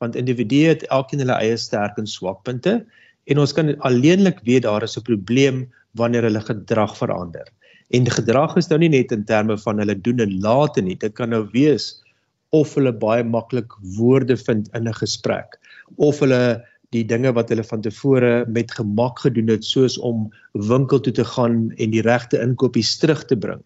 Want 0.00 0.16
individue 0.16 0.68
het 0.68 0.86
elkeen 0.88 1.20
hulle 1.20 1.38
eie 1.40 1.56
sterk 1.56 1.98
en 1.98 2.06
swakpunte 2.06 2.84
en 3.26 3.38
ons 3.38 3.52
kan 3.52 3.76
alleenlik 3.80 4.40
weet 4.44 4.62
daar 4.62 4.82
is 4.82 4.96
'n 4.96 5.02
probleem 5.02 5.68
wanneer 5.94 6.22
hulle 6.22 6.40
gedrag 6.40 6.96
verander. 6.96 7.46
En 7.90 8.08
gedrag 8.08 8.56
is 8.56 8.68
nou 8.68 8.78
nie 8.78 8.88
net 8.88 9.12
in 9.12 9.24
terme 9.24 9.58
van 9.58 9.78
hulle 9.78 9.94
doen 9.94 10.20
en 10.20 10.40
late 10.40 10.80
nie. 10.80 10.96
Dit 10.96 11.14
kan 11.14 11.28
nou 11.28 11.48
wees 11.52 12.02
of 12.50 12.74
hulle 12.74 12.92
baie 12.92 13.24
maklik 13.24 13.72
woorde 13.96 14.36
vind 14.36 14.68
in 14.74 14.88
'n 14.88 14.94
gesprek 14.94 15.58
of 15.96 16.20
hulle 16.20 16.64
die 16.92 17.04
dinge 17.08 17.32
wat 17.36 17.50
hulle 17.52 17.64
van 17.64 17.82
tevore 17.84 18.44
met 18.48 18.72
gemak 18.76 19.22
gedoen 19.24 19.48
het 19.52 19.64
soos 19.64 19.98
om 19.98 20.28
winkel 20.52 21.00
toe 21.00 21.12
te 21.12 21.24
gaan 21.24 21.70
en 21.76 21.94
die 21.94 22.04
regte 22.04 22.40
inkopies 22.40 22.96
terug 23.00 23.24
te 23.28 23.36
bring 23.36 23.62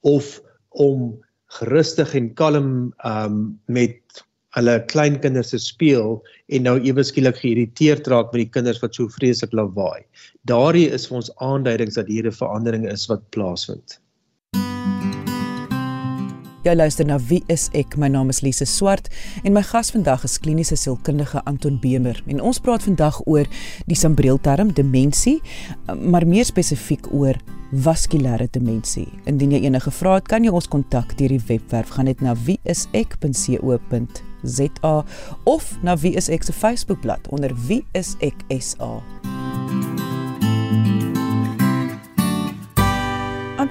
of 0.00 0.40
om 0.70 1.12
gerustig 1.60 2.14
en 2.18 2.30
kalm 2.34 2.68
um 3.06 3.40
met 3.66 4.24
hulle 4.56 4.76
kleinkinders 4.92 5.52
se 5.54 5.60
speel 5.62 6.18
en 6.52 6.66
nou 6.68 6.74
ewe 6.84 7.04
skielik 7.08 7.38
geïrriteerd 7.40 8.08
raak 8.12 8.32
met 8.32 8.44
die 8.44 8.52
kinders 8.56 8.82
wat 8.82 8.96
so 8.96 9.08
vreeslik 9.12 9.54
lawaai. 9.56 10.04
Daardie 10.48 10.88
is 10.92 11.06
vir 11.08 11.22
ons 11.22 11.30
aanduidings 11.44 11.96
dat 11.96 12.10
hier 12.12 12.26
'n 12.28 12.36
verandering 12.36 12.84
is 12.90 13.06
wat 13.08 13.24
plaasvind. 13.30 13.98
Jy 16.62 16.74
luister 16.78 17.06
na 17.06 17.18
Wie 17.18 17.42
is 17.50 17.68
ek? 17.74 17.96
My 17.98 18.06
naam 18.12 18.30
is 18.30 18.42
Lise 18.44 18.66
Swart 18.70 19.08
en 19.42 19.56
my 19.56 19.64
gas 19.66 19.90
vandag 19.90 20.22
is 20.28 20.38
kliniese 20.38 20.76
sielkundige 20.78 21.42
Anton 21.50 21.80
Bemer 21.82 22.20
en 22.30 22.40
ons 22.40 22.60
praat 22.62 22.86
vandag 22.86 23.18
oor 23.26 23.50
die 23.90 23.98
sambreelterm 23.98 24.70
demensie, 24.76 25.40
maar 25.98 26.26
meer 26.26 26.46
spesifiek 26.46 27.10
oor 27.10 27.38
vaskulêre 27.72 28.46
demensie. 28.54 29.08
Indien 29.26 29.56
jy 29.56 29.64
enige 29.66 29.90
vrae 29.90 30.20
het, 30.20 30.28
kan 30.30 30.44
jy 30.46 30.52
ons 30.54 30.70
kontak 30.70 31.16
deur 31.18 31.34
die 31.34 31.42
webwerf 31.48 31.96
gaan 31.96 32.06
net 32.10 32.22
na 32.22 32.36
wieisek.co.za 32.46 34.30
ZA 34.42 35.04
of 35.44 35.78
na 35.82 35.96
Wie 35.96 36.14
is 36.16 36.28
ek 36.28 36.42
se 36.42 36.52
Facebookblad 36.52 37.28
onder 37.30 37.54
Wie 37.66 37.84
is 37.92 38.16
ek 38.20 38.44
SA. 38.58 39.02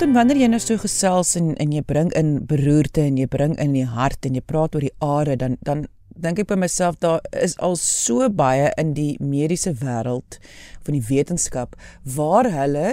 Anton, 0.02 0.16
wanneer 0.18 0.40
jy 0.42 0.48
nou 0.50 0.58
so 0.58 0.82
gesels 0.82 1.36
en 1.38 1.52
en 1.62 1.74
jy 1.76 1.82
bring 1.86 2.08
in 2.18 2.30
beroerte 2.50 3.04
en 3.04 3.20
jy 3.22 3.28
bring 3.30 3.52
in 3.62 3.76
die 3.76 3.86
hart 3.86 4.26
en 4.26 4.34
jy 4.34 4.42
praat 4.42 4.74
oor 4.74 4.82
die 4.82 4.96
are, 5.06 5.36
dan 5.38 5.60
dan 5.62 5.84
dink 6.24 6.40
ek 6.42 6.48
by 6.50 6.56
myself 6.58 6.96
daar 7.06 7.22
is 7.38 7.54
al 7.68 7.78
so 7.78 8.26
baie 8.34 8.72
in 8.82 8.96
die 8.98 9.12
mediese 9.22 9.76
wêreld 9.78 10.40
van 10.88 10.98
die 10.98 11.04
wetenskap 11.06 11.78
waar 12.16 12.50
hulle 12.50 12.88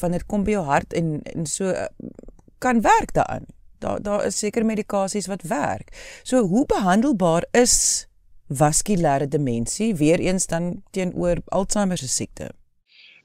van 0.00 0.16
dit 0.16 0.24
kom 0.32 0.46
by 0.46 0.54
jou 0.54 0.62
hart 0.70 0.96
en 0.96 1.18
en 1.34 1.44
so 1.44 1.74
kan 2.64 2.80
werk 2.88 3.12
daaraan 3.20 3.44
daar 3.84 4.00
daar 4.00 4.24
is 4.30 4.40
seker 4.40 4.64
medikasies 4.64 5.28
wat 5.28 5.44
werk. 5.52 5.92
So 6.24 6.46
hoe 6.54 6.64
behandelbaar 6.72 7.50
is 7.52 8.06
vaskulêre 8.48 9.28
demensie 9.28 9.92
weer 10.00 10.24
eens 10.24 10.48
dan 10.48 10.80
teenoor 10.96 11.44
Alzheimer 11.52 12.00
se 12.00 12.08
siekte? 12.08 12.48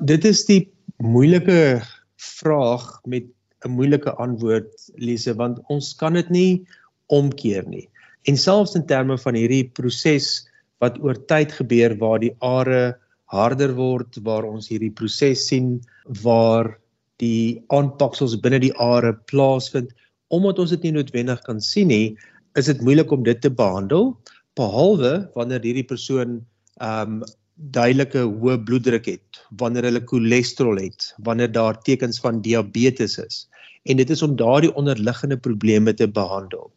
Dit 0.03 0.27
is 0.27 0.43
die 0.51 0.67
moeilike 0.97 1.79
vraag 2.21 2.85
met 3.05 3.27
'n 3.65 3.73
moeilike 3.77 4.13
antwoord 4.13 4.71
Lise 4.95 5.33
want 5.37 5.59
ons 5.69 5.93
kan 5.95 6.13
dit 6.13 6.29
nie 6.29 6.65
omkeer 7.07 7.67
nie. 7.67 7.87
En 8.25 8.37
selfs 8.37 8.75
in 8.75 8.85
terme 8.85 9.17
van 9.17 9.35
hierdie 9.35 9.69
proses 9.69 10.47
wat 10.81 10.97
oor 11.01 11.17
tyd 11.29 11.51
gebeur 11.51 11.97
waar 11.97 12.19
die 12.19 12.35
are 12.41 12.97
harder 13.31 13.73
word, 13.73 14.17
waar 14.25 14.45
ons 14.45 14.69
hierdie 14.69 14.93
proses 14.93 15.47
sien 15.47 15.81
waar 16.23 16.77
die 17.21 17.61
aanpaksels 17.69 18.39
binne 18.41 18.59
die 18.59 18.73
are 18.81 19.13
plaasvind, 19.29 19.91
omdat 20.29 20.59
ons 20.59 20.73
dit 20.73 20.83
nie 20.83 20.95
noodwendig 20.97 21.41
kan 21.45 21.61
sien 21.61 21.87
nie, 21.87 22.17
is 22.57 22.65
dit 22.65 22.81
moeilik 22.81 23.11
om 23.11 23.23
dit 23.23 23.39
te 23.41 23.49
behandel 23.49 24.15
behalwe 24.59 25.13
wanneer 25.37 25.63
hierdie 25.63 25.87
persoon 25.87 26.41
ehm 26.81 27.21
um, 27.21 27.29
duidelike 27.69 28.23
hoë 28.25 28.57
bloeddruk 28.65 29.05
het, 29.05 29.41
wanneer 29.61 29.85
hulle 29.89 30.01
cholesterol 30.09 30.79
het, 30.81 31.11
wanneer 31.23 31.51
daar 31.51 31.77
tekens 31.85 32.19
van 32.19 32.41
diabetes 32.41 33.17
is. 33.21 33.47
En 33.85 33.97
dit 33.97 34.09
is 34.09 34.21
om 34.21 34.35
daardie 34.35 34.73
onderliggende 34.77 35.37
probleme 35.37 35.93
te 35.93 36.07
behandel. 36.09 36.71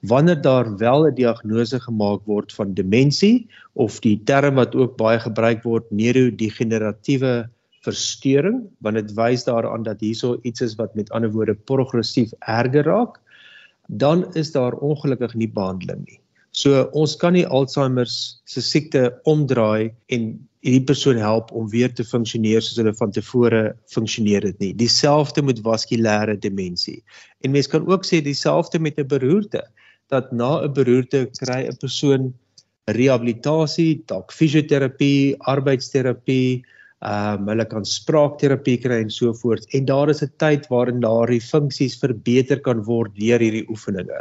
Wanneer 0.00 0.40
daar 0.40 0.76
wel 0.76 1.06
'n 1.06 1.14
diagnose 1.14 1.80
gemaak 1.80 2.26
word 2.26 2.52
van 2.52 2.74
demensie 2.74 3.48
of 3.72 4.00
die 4.00 4.20
term 4.24 4.54
wat 4.54 4.74
ook 4.74 4.96
baie 4.96 5.18
gebruik 5.18 5.62
word 5.62 5.90
neurodegeneratiewe 5.90 7.48
verstoring 7.84 8.62
want 8.78 8.96
dit 8.96 9.14
wys 9.14 9.44
daaraan 9.44 9.82
dat 9.82 10.00
hierso 10.00 10.38
iets 10.42 10.60
is 10.60 10.74
wat 10.74 10.94
met 10.94 11.10
ander 11.10 11.30
woorde 11.30 11.54
progressief 11.54 12.32
erger 12.40 12.84
raak 12.84 13.20
dan 13.86 14.34
is 14.34 14.52
daar 14.52 14.72
ongelukkig 14.72 15.34
nie 15.34 15.48
behandeling 15.48 16.04
nie. 16.06 16.23
So 16.54 16.84
ons 16.94 17.16
kan 17.18 17.34
nie 17.34 17.46
Alzheimer 17.46 18.06
se 18.06 18.62
siekte 18.62 19.08
omdraai 19.30 19.90
en 20.14 20.26
hierdie 20.64 20.86
persoon 20.86 21.18
help 21.20 21.50
om 21.52 21.66
weer 21.72 21.90
te 21.92 22.06
funksioneer 22.06 22.62
soos 22.62 22.78
hulle 22.80 22.94
van 22.96 23.12
tevore 23.12 23.62
funksioneer 23.92 24.46
het 24.48 24.60
nie. 24.62 24.70
Dieselfde 24.78 25.42
met 25.42 25.60
vaskulêre 25.66 26.38
demensie. 26.40 27.00
En 27.42 27.52
mens 27.56 27.68
kan 27.68 27.88
ook 27.90 28.06
sê 28.06 28.22
dieselfde 28.22 28.78
met 28.78 28.98
'n 28.98 29.08
beroerte 29.10 29.64
dat 30.08 30.32
na 30.32 30.62
'n 30.62 30.72
beroerte 30.72 31.26
kry 31.40 31.66
'n 31.66 31.76
persoon 31.76 32.32
rehabilitasie, 32.86 34.04
dalk 34.06 34.32
fisioterapie, 34.32 35.34
arbeidsterapie, 35.40 36.62
Ehm 37.04 37.42
um, 37.42 37.48
hulle 37.50 37.64
kan 37.68 37.84
spraakterapie 37.84 38.78
kry 38.80 39.02
en 39.02 39.10
so 39.12 39.32
voort 39.36 39.66
en 39.76 39.84
daar 39.84 40.08
is 40.08 40.22
'n 40.24 40.32
tyd 40.40 40.68
waarin 40.72 41.02
daardie 41.04 41.40
funksies 41.40 41.98
verbeter 42.00 42.60
kan 42.60 42.80
word 42.86 43.12
deur 43.18 43.42
hierdie 43.44 43.66
oefeninge 43.68 44.20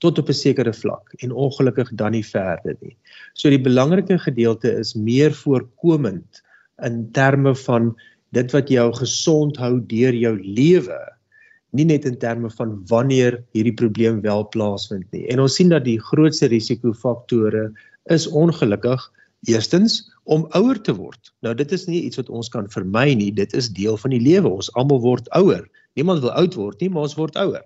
tot 0.00 0.18
op 0.18 0.28
'n 0.28 0.36
sekere 0.36 0.72
vlak 0.72 1.12
en 1.22 1.32
ongelukkig 1.32 1.90
dan 1.94 2.12
nie 2.12 2.24
verder 2.24 2.76
nie. 2.80 2.96
So 3.34 3.50
die 3.50 3.60
belangrike 3.60 4.18
gedeelte 4.18 4.72
is 4.72 4.94
meer 4.94 5.32
voorkomend 5.32 6.42
in 6.82 7.08
terme 7.12 7.54
van 7.54 7.94
dit 8.32 8.52
wat 8.52 8.68
jou 8.68 8.92
gesond 8.94 9.56
hou 9.56 9.80
deur 9.86 10.14
jou 10.14 10.36
lewe 10.42 11.00
nie 11.72 11.84
net 11.84 12.04
in 12.04 12.18
terme 12.18 12.50
van 12.50 12.82
wanneer 12.86 13.44
hierdie 13.52 13.74
probleem 13.74 14.20
wel 14.20 14.48
plaasvind 14.48 15.06
nie. 15.12 15.28
En 15.28 15.40
ons 15.40 15.54
sien 15.54 15.68
dat 15.68 15.84
die 15.84 16.00
grootste 16.00 16.46
risikofaktore 16.46 17.72
is 18.04 18.26
ongelukkig 18.26 19.10
Eerstens 19.48 20.12
om 20.24 20.44
ouer 20.52 20.80
te 20.84 20.92
word. 20.92 21.30
Nou 21.40 21.54
dit 21.56 21.70
is 21.72 21.86
nie 21.88 22.02
iets 22.04 22.20
wat 22.20 22.28
ons 22.28 22.50
kan 22.52 22.66
vermy 22.68 23.14
nie, 23.16 23.30
dit 23.32 23.54
is 23.56 23.70
deel 23.72 23.96
van 23.96 24.12
die 24.12 24.20
lewe. 24.20 24.50
Ons 24.60 24.68
almal 24.76 25.00
word 25.00 25.30
ouer. 25.38 25.64
Niemand 25.98 26.22
wil 26.22 26.32
oud 26.38 26.54
word 26.54 26.80
nie, 26.80 26.88
maar 26.88 27.08
ons 27.08 27.16
word 27.18 27.36
ouer. 27.40 27.62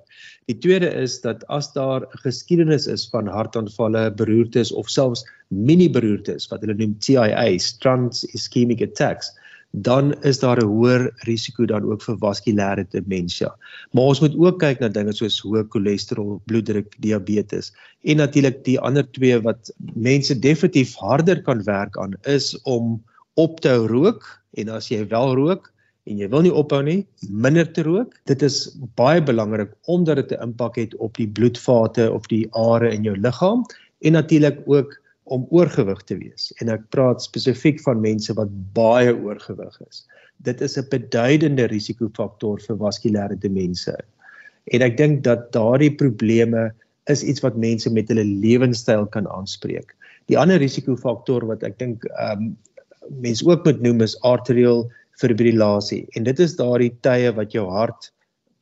Die 0.48 0.56
tweede 0.56 0.88
is 1.00 1.18
dat 1.24 1.44
as 1.52 1.70
daar 1.76 2.06
geskiedenis 2.24 2.86
is 2.90 3.06
van 3.12 3.28
hartaanvalle, 3.28 4.10
beroertes 4.16 4.72
of 4.72 4.88
selfs 4.92 5.24
mini 5.48 5.90
beroertes 5.92 6.48
wat 6.50 6.64
hulle 6.64 6.76
noem 6.78 6.96
TIAs, 7.04 7.74
trans 7.82 8.24
ischemic 8.32 8.82
attacks, 8.84 9.30
dan 9.74 10.14
is 10.22 10.38
daar 10.38 10.60
'n 10.62 10.70
hoër 10.70 11.10
risiko 11.26 11.66
dan 11.66 11.84
ook 11.84 12.02
vir 12.02 12.16
vaskulêre 12.16 12.86
demensie. 12.90 13.48
Maar 13.92 14.04
ons 14.04 14.20
moet 14.20 14.36
ook 14.36 14.60
kyk 14.60 14.80
na 14.80 14.88
dinge 14.88 15.12
soos 15.12 15.40
hoë 15.42 15.68
cholesterol, 15.68 16.40
bloeddruk, 16.46 16.94
diabetes 17.00 17.72
en 18.04 18.16
natuurlik 18.16 18.64
die 18.64 18.78
ander 18.78 19.04
twee 19.12 19.40
wat 19.40 19.70
mense 19.94 20.38
definitief 20.38 20.94
harder 20.94 21.42
kan 21.42 21.62
werk 21.64 21.98
aan 21.98 22.14
is 22.22 22.54
om 22.62 23.02
op 23.34 23.60
te 23.60 23.68
hou 23.68 23.86
rook 23.86 24.22
en 24.54 24.68
as 24.68 24.88
jy 24.88 25.08
wel 25.08 25.34
rook 25.34 25.73
en 26.04 26.20
jy 26.20 26.28
wil 26.32 26.44
nie 26.44 26.52
ophou 26.52 26.82
nie, 26.84 27.06
minder 27.30 27.68
te 27.76 27.84
rook. 27.86 28.12
Dit 28.28 28.42
is 28.44 28.74
baie 28.98 29.22
belangrik 29.24 29.72
omdat 29.88 30.16
dit 30.20 30.32
'n 30.32 30.50
impak 30.50 30.76
het 30.76 30.94
op 30.96 31.16
die 31.16 31.28
bloedvate 31.28 32.12
of 32.12 32.26
die 32.28 32.46
are 32.52 32.90
in 32.90 33.04
jou 33.04 33.16
liggaam 33.16 33.64
en 34.00 34.12
natuurlik 34.12 34.60
ook 34.66 35.00
om 35.24 35.46
oorgewig 35.50 36.02
te 36.04 36.16
wees 36.18 36.52
en 36.60 36.68
ek 36.68 36.90
praat 36.90 37.22
spesifiek 37.22 37.80
van 37.80 38.00
mense 38.00 38.34
wat 38.34 38.50
baie 38.74 39.14
oorgewig 39.14 39.80
is. 39.88 40.04
Dit 40.44 40.60
is 40.60 40.76
'n 40.76 40.88
beduidende 40.90 41.66
risikofaktor 41.66 42.60
vir 42.60 42.76
vaskulêre 42.76 43.38
demensie. 43.38 43.96
En 44.72 44.82
ek 44.82 44.96
dink 44.96 45.24
dat 45.24 45.52
daardie 45.52 45.94
probleme 45.94 46.72
is 47.06 47.22
iets 47.22 47.40
wat 47.40 47.56
mense 47.56 47.90
met 47.90 48.08
hulle 48.08 48.24
lewenstyl 48.24 49.06
kan 49.06 49.28
aanspreek. 49.28 49.94
Die 50.26 50.38
ander 50.38 50.58
risikofaktor 50.58 51.44
wat 51.46 51.62
ek 51.62 51.78
dink 51.78 52.04
ehm 52.04 52.38
um, 52.38 52.56
mense 53.20 53.44
ook 53.44 53.64
moet 53.64 53.82
noem 53.84 54.00
is 54.00 54.20
arterial 54.24 54.90
fibrillasie 55.20 56.04
en 56.16 56.24
dit 56.24 56.40
is 56.40 56.56
daardie 56.56 56.92
tye 57.06 57.32
wat 57.36 57.52
jou 57.52 57.66
hart 57.70 58.10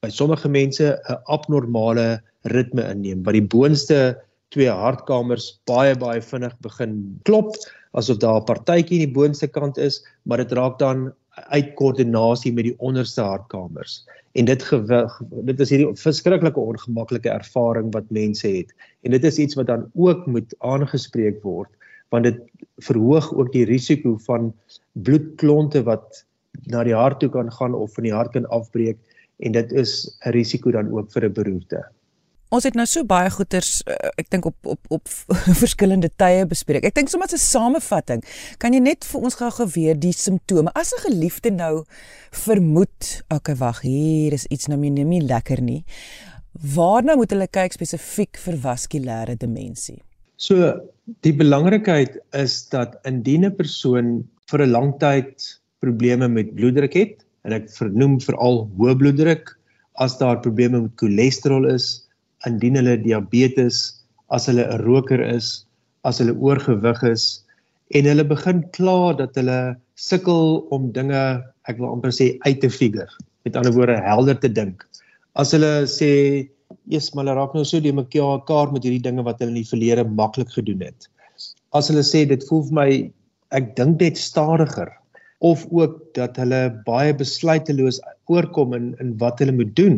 by 0.02 0.10
sommige 0.10 0.48
mense 0.48 0.84
'n 0.84 1.18
abnormale 1.26 2.20
ritme 2.56 2.82
inneem 2.90 3.22
wat 3.22 3.38
die 3.38 3.48
boonste 3.56 4.18
twee 4.50 4.68
hartkamers 4.68 5.58
baie 5.66 5.94
baie 5.96 6.20
vinnig 6.20 6.54
begin 6.60 7.20
klop 7.24 7.56
asof 7.92 8.18
daar 8.18 8.40
'n 8.40 8.48
partytjie 8.50 9.00
in 9.00 9.06
die 9.08 9.18
boonste 9.20 9.48
kant 9.48 9.78
is 9.78 10.02
maar 10.24 10.38
dit 10.38 10.52
raak 10.52 10.78
dan 10.78 11.12
uit 11.32 11.74
koördinasie 11.74 12.52
met 12.52 12.66
die 12.68 12.74
onderste 12.78 13.22
hartkamers. 13.24 14.02
En 14.32 14.44
dit 14.48 14.62
gewig 14.62 15.20
dit 15.48 15.60
is 15.60 15.70
hierdie 15.72 15.88
verskriklike 16.00 16.60
ongemaklike 16.60 17.30
ervaring 17.32 17.92
wat 17.92 18.10
mense 18.12 18.48
het. 18.48 18.72
En 19.02 19.16
dit 19.16 19.24
is 19.24 19.38
iets 19.38 19.56
wat 19.56 19.66
dan 19.66 19.86
ook 19.94 20.26
moet 20.26 20.54
aangespreek 20.58 21.42
word 21.42 21.70
want 22.12 22.26
dit 22.28 22.40
verhoog 22.84 23.30
ook 23.32 23.48
die 23.54 23.64
risiko 23.64 24.18
van 24.26 24.50
bloedklonte 24.92 25.80
wat 25.86 26.24
na 26.72 26.84
die 26.84 26.96
hart 26.96 27.20
toe 27.20 27.30
kan 27.30 27.50
gaan 27.52 27.74
of 27.74 27.94
van 27.94 28.04
die 28.04 28.14
hart 28.14 28.32
kan 28.32 28.46
afbreek 28.46 28.98
en 29.42 29.52
dit 29.52 29.72
is 29.72 30.06
'n 30.26 30.30
risiko 30.30 30.70
dan 30.70 30.92
ook 30.92 31.10
vir 31.12 31.24
'n 31.24 31.32
beroerte. 31.32 31.82
Ons 32.52 32.66
het 32.68 32.74
nou 32.76 32.84
so 32.86 33.00
baie 33.08 33.30
goeters 33.32 33.80
uh, 33.88 34.10
ek 34.20 34.28
dink 34.30 34.44
op 34.44 34.66
op 34.66 34.80
op 34.92 35.08
verskillende 35.62 36.10
tye 36.20 36.44
bespreek. 36.46 36.84
Ek 36.84 36.94
dink 36.94 37.08
sommer 37.08 37.28
'n 37.32 37.40
samevatting. 37.40 38.24
Kan 38.58 38.76
jy 38.76 38.80
net 38.80 39.04
vir 39.04 39.20
ons 39.20 39.38
gou 39.40 39.50
geweer 39.50 39.96
die 39.96 40.12
simptome? 40.12 40.70
As 40.74 40.92
'n 40.92 41.00
geliefde 41.08 41.50
nou 41.50 41.84
vermoed, 42.30 43.24
okay 43.32 43.56
wag, 43.56 43.80
hier 43.80 44.32
is 44.32 44.46
iets 44.46 44.68
nou 44.68 44.78
nie, 44.78 44.90
nie 44.90 45.22
lekker 45.24 45.62
nie. 45.62 45.84
Waarna 46.52 47.16
moet 47.16 47.30
hulle 47.30 47.48
kyk 47.48 47.72
spesifiek 47.72 48.36
vir 48.36 48.56
vaskulêre 48.60 49.36
demensie? 49.36 50.02
So, 50.36 50.74
die 51.22 51.32
belangrikheid 51.32 52.18
is 52.36 52.68
dat 52.68 52.98
indien 53.08 53.46
'n 53.46 53.56
persoon 53.56 54.28
vir 54.50 54.60
'n 54.66 54.70
lang 54.70 54.98
tyd 54.98 55.61
probleme 55.82 56.28
met 56.30 56.54
bloeddruk 56.56 56.94
het 56.94 57.26
en 57.46 57.56
ek 57.56 57.68
vernoem 57.74 58.20
veral 58.22 58.64
hoë 58.78 58.94
bloeddruk 59.00 59.56
as 60.00 60.16
daar 60.20 60.40
probleme 60.40 60.80
met 60.86 60.94
cholesterol 61.00 61.66
is, 61.68 62.06
indien 62.48 62.78
hulle 62.78 62.96
diabetes, 63.02 64.02
as 64.32 64.46
hulle 64.48 64.64
'n 64.64 64.82
roker 64.86 65.20
is, 65.20 65.66
as 66.04 66.18
hulle 66.18 66.34
oorgewig 66.34 67.02
is 67.10 67.44
en 67.94 68.08
hulle 68.08 68.24
begin 68.24 68.62
kla 68.72 69.12
dat 69.18 69.36
hulle 69.36 69.76
sukkel 70.00 70.64
om 70.72 70.90
dinge, 70.92 71.42
ek 71.68 71.78
wil 71.78 71.92
amper 71.92 72.10
sê 72.10 72.32
uit 72.46 72.60
te 72.60 72.70
figure, 72.70 73.10
met 73.44 73.56
ander 73.56 73.74
woorde 73.76 74.00
helder 74.00 74.38
te 74.40 74.48
dink. 74.48 74.86
As 75.36 75.52
hulle 75.52 75.84
sê, 75.84 76.48
"Eers 76.88 77.14
maar 77.14 77.24
hulle 77.24 77.36
raak 77.36 77.54
nou 77.54 77.64
so 77.64 77.80
die 77.80 77.92
mekaar 77.92 78.72
met 78.72 78.82
hierdie 78.82 79.02
dinge 79.02 79.22
wat 79.22 79.38
hulle 79.38 79.50
in 79.50 79.62
die 79.62 79.70
verlede 79.70 80.04
maklik 80.04 80.48
gedoen 80.48 80.80
het." 80.80 81.08
As 81.72 81.88
hulle 81.88 82.02
sê 82.02 82.26
dit 82.26 82.42
voel 82.48 82.62
vir 82.62 82.72
my 82.72 83.12
ek 83.52 83.76
dink 83.76 84.00
net 84.00 84.16
stadiger 84.16 84.88
of 85.42 85.64
ook 85.74 85.96
dat 86.14 86.36
hulle 86.38 86.60
baie 86.86 87.14
besluiteloos 87.18 87.98
oorkom 88.30 88.74
in 88.78 88.92
in 89.02 89.16
wat 89.18 89.40
hulle 89.42 89.54
moet 89.58 89.72
doen, 89.76 89.96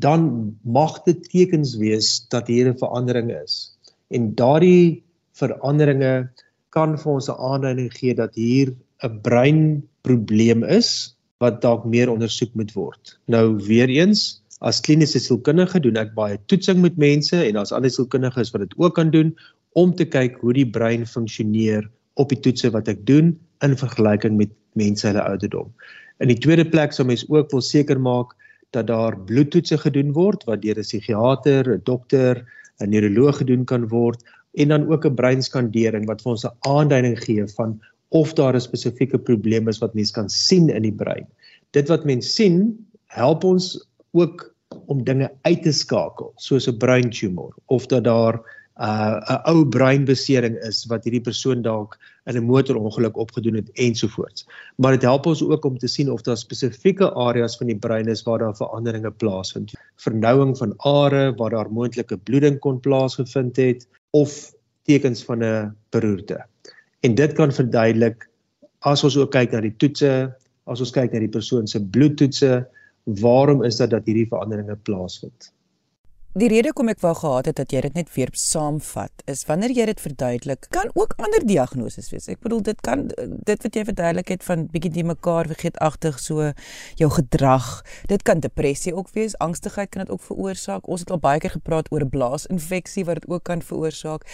dan 0.00 0.22
mag 0.64 1.02
dit 1.04 1.20
tekens 1.30 1.76
wees 1.76 2.08
dat 2.32 2.48
hier 2.48 2.70
'n 2.70 2.78
verandering 2.80 3.32
is. 3.42 3.76
En 4.08 4.34
daardie 4.34 5.04
veranderinge 5.36 6.30
kan 6.70 6.96
vir 6.98 7.12
ons 7.12 7.28
'n 7.28 7.36
aanduiding 7.52 7.90
gee 7.92 8.14
dat 8.14 8.34
hier 8.34 8.72
'n 9.04 9.20
breinprobleem 9.22 10.64
is 10.64 11.16
wat 11.38 11.60
dalk 11.60 11.84
meer 11.84 12.10
ondersoek 12.10 12.54
moet 12.54 12.72
word. 12.72 13.18
Nou 13.26 13.56
weer 13.56 13.88
eens, 13.88 14.42
as 14.60 14.80
kliniese 14.80 15.20
sielkundige 15.20 15.80
doen 15.80 15.96
ek 15.96 16.14
baie 16.14 16.38
toetsing 16.46 16.80
met 16.80 16.96
mense 16.96 17.36
en 17.36 17.54
daar's 17.58 17.72
ander 17.72 17.90
sielkundiges 17.90 18.52
wat 18.54 18.62
dit 18.62 18.74
ook 18.78 18.94
kan 18.94 19.10
doen 19.10 19.36
om 19.72 19.94
te 19.94 20.04
kyk 20.04 20.38
hoe 20.40 20.52
die 20.52 20.70
brein 20.70 21.06
funksioneer 21.06 21.90
op 22.14 22.28
die 22.28 22.40
toetse 22.40 22.70
wat 22.70 22.88
ek 22.88 23.06
doen 23.06 23.38
in 23.60 23.76
vergelyking 23.76 24.36
met 24.36 24.50
mense 24.78 25.06
hulle 25.06 25.22
ouderdom. 25.22 25.72
In 26.20 26.28
die 26.28 26.38
tweede 26.38 26.64
plek 26.68 26.92
sou 26.92 27.06
mens 27.06 27.24
ook 27.28 27.50
wil 27.50 27.64
seker 27.64 28.00
maak 28.00 28.36
dat 28.72 28.86
daar 28.86 29.18
bloedtoetse 29.28 29.78
gedoen 29.78 30.12
word 30.16 30.44
wat 30.48 30.62
deur 30.62 30.78
'n 30.78 30.86
psigiater, 30.86 31.74
'n 31.74 31.82
dokter, 31.84 32.44
'n 32.80 32.90
neuroloog 32.90 33.36
gedoen 33.36 33.64
kan 33.64 33.88
word 33.88 34.22
en 34.54 34.68
dan 34.68 34.88
ook 34.92 35.06
'n 35.06 35.14
breinskandering 35.14 36.06
wat 36.06 36.22
vir 36.22 36.32
ons 36.32 36.44
'n 36.44 36.56
aanduiding 36.60 37.18
gee 37.24 37.46
van 37.56 37.80
of 38.08 38.32
daar 38.34 38.54
'n 38.54 38.60
spesifieke 38.60 39.18
probleem 39.18 39.68
is 39.68 39.78
wat 39.78 39.94
mens 39.94 40.10
kan 40.10 40.28
sien 40.28 40.68
in 40.68 40.82
die 40.82 40.94
brein. 40.94 41.26
Dit 41.70 41.88
wat 41.88 42.04
mens 42.04 42.34
sien, 42.34 42.86
help 43.06 43.44
ons 43.44 43.88
ook 44.12 44.54
om 44.86 45.04
dinge 45.04 45.30
uit 45.42 45.62
te 45.62 45.72
skakel, 45.72 46.32
soos 46.36 46.68
'n 46.68 46.76
breintumor 46.76 47.52
of 47.66 47.86
dat 47.86 48.04
daar 48.04 48.40
uh, 48.82 49.18
'n 49.30 49.40
ou 49.50 49.64
breinbesering 49.64 50.56
is 50.66 50.82
wat 50.90 51.04
hierdie 51.06 51.22
persoon 51.22 51.62
dalk 51.62 51.98
in 52.26 52.36
'n 52.36 52.46
motorongeluk 52.46 53.16
opgedoen 53.16 53.54
het 53.54 53.70
ensovoorts. 53.78 54.46
Maar 54.76 54.98
dit 54.98 55.02
help 55.02 55.26
ons 55.26 55.42
ook 55.42 55.64
om 55.64 55.78
te 55.78 55.86
sien 55.86 56.10
of 56.10 56.22
daar 56.22 56.36
spesifieke 56.36 57.12
areas 57.14 57.56
van 57.56 57.66
die 57.66 57.78
brein 57.78 58.08
is 58.08 58.22
waar 58.22 58.38
daar 58.38 58.56
veranderinge 58.56 59.10
plaasvind. 59.10 59.72
Vernouing 59.96 60.56
van 60.58 60.74
are 60.76 61.34
waar 61.34 61.50
daar 61.50 61.70
moontlike 61.70 62.18
bloeding 62.18 62.58
kon 62.58 62.80
plaasgevind 62.80 63.56
het 63.56 63.86
of 64.10 64.52
tekens 64.82 65.24
van 65.24 65.44
'n 65.44 65.76
beroerte. 65.90 66.44
En 67.00 67.14
dit 67.14 67.32
kan 67.32 67.52
verduidelik 67.52 68.28
as 68.80 69.04
ons 69.04 69.16
ook 69.16 69.30
kyk 69.30 69.52
na 69.52 69.60
die 69.60 69.76
toetse, 69.76 70.34
as 70.66 70.80
ons 70.80 70.90
kyk 70.90 71.12
na 71.12 71.18
die 71.18 71.28
persoon 71.28 71.66
se 71.66 71.80
bloedtoetse, 71.80 72.66
waarom 73.04 73.64
is 73.64 73.76
dit 73.76 73.90
dat 73.90 74.06
hierdie 74.06 74.28
veranderinge 74.28 74.76
plaasvind? 74.76 75.52
Die 76.32 76.48
rede 76.48 76.70
kom 76.72 76.88
ek 76.88 77.02
wou 77.02 77.10
gehad 77.12 77.50
het 77.50 77.58
dat 77.60 77.72
jy 77.74 77.82
dit 77.84 77.96
net 77.98 78.08
weer 78.14 78.30
saamvat 78.40 79.24
is 79.28 79.42
wanneer 79.44 79.74
jy 79.76 79.84
dit 79.90 79.98
verduidelik 80.00 80.64
kan 80.72 80.88
ook 80.96 81.12
ander 81.20 81.44
diagnoses 81.44 82.08
wees. 82.08 82.30
Ek 82.32 82.40
bedoel 82.40 82.62
dit 82.70 82.80
kan 82.80 83.02
dit 83.20 83.66
wat 83.66 83.76
jy 83.76 83.82
verduidelik 83.84 84.32
het 84.32 84.46
van 84.46 84.62
bietjie 84.72 84.94
die 84.94 85.04
mekaar 85.04 85.50
vergeetagtig 85.52 86.16
so 86.24 86.46
jou 86.96 87.10
gedrag. 87.18 87.68
Dit 88.08 88.24
kan 88.24 88.40
depressie 88.40 88.94
ook 88.96 89.12
wees, 89.12 89.36
angstigheid 89.44 89.92
kan 89.92 90.06
dit 90.06 90.14
ook 90.14 90.24
veroorsaak. 90.24 90.88
Ons 90.88 91.04
het 91.04 91.12
al 91.12 91.20
baie 91.20 91.44
keer 91.44 91.52
gepraat 91.58 91.92
oor 91.92 92.08
'n 92.08 92.14
blaasinfeksie 92.16 93.04
wat 93.04 93.20
dit 93.20 93.28
ook 93.28 93.44
kan 93.44 93.60
veroorsaak. 93.60 94.24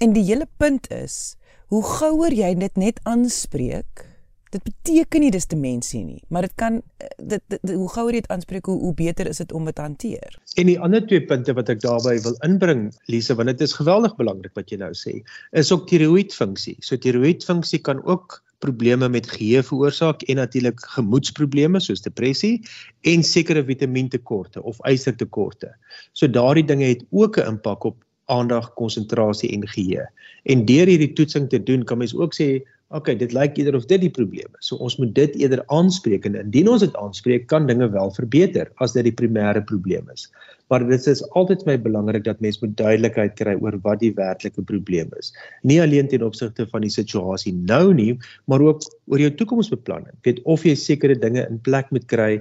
En 0.00 0.16
die 0.16 0.24
hele 0.24 0.48
punt 0.56 0.88
is 0.88 1.36
hoe 1.68 1.84
gouer 1.84 2.32
jy 2.32 2.54
dit 2.54 2.76
net 2.76 3.00
aanspreek 3.04 4.13
dit 4.54 4.64
beteken 4.66 5.24
nie 5.24 5.32
dis 5.34 5.48
demensie 5.50 6.02
nie, 6.04 6.22
maar 6.32 6.46
dit 6.46 6.54
kan 6.60 6.78
eh, 6.78 7.10
dit, 7.18 7.42
dit, 7.48 7.60
dit 7.60 7.74
hoe 7.76 7.90
gouer 7.94 8.16
jy 8.16 8.22
dit 8.24 8.30
aanspreek 8.34 8.70
hoe, 8.70 8.78
hoe 8.82 8.94
beter 8.98 9.30
is 9.30 9.42
dit 9.42 9.52
om 9.52 9.66
dit 9.68 9.76
te 9.76 9.84
hanteer. 9.84 10.38
En 10.60 10.70
die 10.70 10.78
ander 10.78 11.04
twee 11.10 11.24
punte 11.26 11.54
wat 11.58 11.72
ek 11.72 11.82
daarbey 11.84 12.16
wil 12.26 12.38
inbring, 12.46 12.86
Lise, 13.10 13.36
want 13.38 13.50
dit 13.52 13.66
is 13.66 13.76
geweldig 13.76 14.16
belangrik 14.20 14.54
wat 14.58 14.70
jy 14.72 14.80
nou 14.82 14.92
sê, 14.98 15.18
is 15.52 15.72
ook 15.74 15.88
tiroïedfunksie. 15.90 16.76
So 16.86 17.00
tiroïedfunksie 17.00 17.82
kan 17.84 18.02
ook 18.04 18.40
probleme 18.64 19.10
met 19.12 19.28
geheue 19.28 19.62
veroorsaak 19.66 20.22
en 20.30 20.40
natuurlik 20.40 20.80
gemoedsprobleme 20.94 21.82
soos 21.84 22.04
depressie 22.06 22.62
en 23.10 23.24
sekere 23.26 23.64
vitamintekorte 23.66 24.62
of 24.62 24.80
ystertekorte. 24.88 25.74
So 26.12 26.30
daardie 26.30 26.64
dinge 26.64 26.88
het 26.94 27.04
ook 27.10 27.38
'n 27.38 27.48
impak 27.56 27.84
op 27.84 28.00
aandag, 28.32 28.72
konsentrasie 28.74 29.50
en 29.52 29.68
geheue. 29.68 30.06
En 30.44 30.64
deur 30.64 30.86
hierdie 30.86 31.12
toetsing 31.12 31.48
te 31.48 31.62
doen, 31.62 31.84
kan 31.84 31.98
mens 31.98 32.14
ook 32.16 32.32
sê 32.34 32.64
okay, 32.94 33.16
dit 33.18 33.32
lyk 33.34 33.56
eerder 33.58 33.76
of 33.78 33.88
dit 33.90 34.00
die 34.04 34.12
probleem 34.12 34.50
is. 34.58 34.68
So 34.70 34.78
ons 34.84 34.96
moet 35.00 35.10
dit 35.16 35.34
eerder 35.42 35.64
aanspreek 35.74 36.28
en 36.28 36.38
indien 36.38 36.70
ons 36.70 36.84
dit 36.84 36.98
aanspreek, 37.00 37.48
kan 37.50 37.66
dinge 37.66 37.88
wel 37.90 38.12
verbeter 38.14 38.70
as 38.84 38.94
dit 38.94 39.06
die 39.08 39.14
primêre 39.18 39.64
probleem 39.66 40.06
is. 40.14 40.28
Maar 40.72 40.86
dit 40.88 41.08
is 41.10 41.22
altyd 41.36 41.64
my 41.68 41.76
belangrik 41.82 42.24
dat 42.24 42.40
mense 42.44 42.62
moet 42.62 42.76
duidelikheid 42.78 43.34
kry 43.40 43.56
oor 43.60 43.76
wat 43.84 44.00
die 44.00 44.12
werklike 44.16 44.62
probleem 44.70 45.10
is. 45.18 45.32
Nie 45.66 45.80
alleen 45.82 46.08
ten 46.08 46.24
opsigte 46.24 46.68
van 46.70 46.86
die 46.86 46.92
situasie 46.92 47.52
nou 47.54 47.92
nie, 47.96 48.14
maar 48.50 48.62
ook 48.62 48.86
oor 49.10 49.22
jou 49.26 49.32
toekomsbeplanning. 49.42 50.14
Weet 50.26 50.40
of 50.48 50.64
jy 50.64 50.76
sekere 50.78 51.18
dinge 51.18 51.42
in 51.44 51.60
plek 51.66 51.90
moet 51.94 52.06
kry 52.10 52.38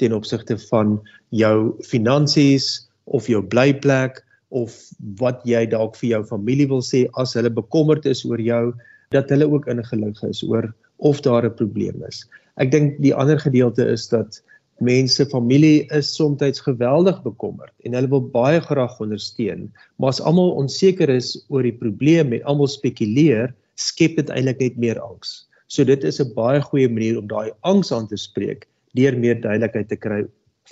ten 0.00 0.14
opsigte 0.16 0.58
van 0.70 1.00
jou 1.34 1.74
finansies 1.88 2.86
of 3.04 3.28
jou 3.30 3.42
blyplek 3.42 4.22
of 4.54 4.74
wat 5.20 5.42
jy 5.48 5.64
dalk 5.66 5.96
vir 5.98 6.14
jou 6.14 6.26
familie 6.28 6.68
wil 6.70 6.84
sê 6.84 7.08
as 7.20 7.34
hulle 7.34 7.50
bekommerd 7.50 8.06
is 8.06 8.22
oor 8.28 8.40
jou 8.40 8.70
dat 9.16 9.32
hulle 9.32 9.48
ook 9.50 9.68
ingelig 9.72 10.22
is 10.28 10.44
oor 10.44 10.68
of 10.96 11.20
daar 11.24 11.44
'n 11.44 11.56
probleem 11.56 12.04
is. 12.08 12.24
Ek 12.56 12.70
dink 12.70 13.00
die 13.04 13.14
ander 13.14 13.38
gedeelte 13.38 13.84
is 13.84 14.08
dat 14.08 14.40
mense 14.80 15.24
familie 15.32 15.86
is 15.96 16.14
soms 16.14 16.60
geweldig 16.60 17.22
bekommerd 17.24 17.72
en 17.84 17.94
hulle 17.96 18.08
wil 18.12 18.24
baie 18.32 18.60
graag 18.60 19.00
ondersteun, 19.00 19.70
maar 19.96 20.12
as 20.12 20.20
almal 20.20 20.56
onseker 20.60 21.08
is 21.08 21.36
oor 21.48 21.62
die 21.62 21.76
probleem 21.76 22.32
en 22.32 22.44
almal 22.44 22.68
spekuleer, 22.68 23.54
skep 23.76 24.16
dit 24.16 24.30
eintlik 24.30 24.60
net 24.60 24.76
meer 24.76 25.00
angs. 25.00 25.46
So 25.68 25.84
dit 25.84 26.04
is 26.04 26.20
'n 26.20 26.34
baie 26.34 26.60
goeie 26.60 26.88
manier 26.88 27.18
om 27.18 27.26
daai 27.28 27.50
angs 27.62 27.92
aan 27.92 28.08
te 28.08 28.16
spreek 28.16 28.68
deur 28.94 29.16
meer 29.18 29.40
duidelikheid 29.40 29.88
te 29.88 29.96
kry 29.96 30.24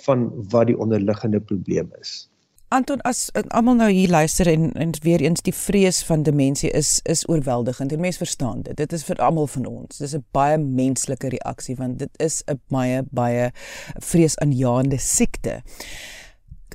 van 0.05 0.29
wat 0.51 0.67
die 0.67 0.77
onderliggende 0.77 1.39
probleem 1.39 1.91
is. 2.01 2.29
Anton 2.67 3.01
as 3.01 3.29
almal 3.53 3.75
nou 3.77 3.89
hier 3.91 4.09
luister 4.09 4.47
en 4.47 4.71
en 4.73 4.93
weer 5.01 5.21
eens 5.21 5.41
die 5.41 5.53
vrees 5.53 6.03
van 6.03 6.23
demensie 6.23 6.71
is 6.71 6.99
is 7.03 7.27
oorweldigend. 7.29 7.89
Die 7.89 7.97
mense 7.97 8.17
verstaan 8.17 8.61
dit. 8.61 8.77
Dit 8.77 8.93
is 8.93 9.03
vir 9.03 9.21
almal 9.21 9.47
van 9.47 9.65
ons. 9.65 9.97
Dis 9.97 10.15
'n 10.15 10.25
baie 10.31 10.57
menslike 10.57 11.27
reaksie 11.27 11.75
want 11.75 11.99
dit 11.99 12.09
is 12.17 12.43
'n 12.47 12.59
baie 12.67 13.03
baie 13.11 13.51
vreesaanjaende 13.99 14.97
siekte. 14.97 15.61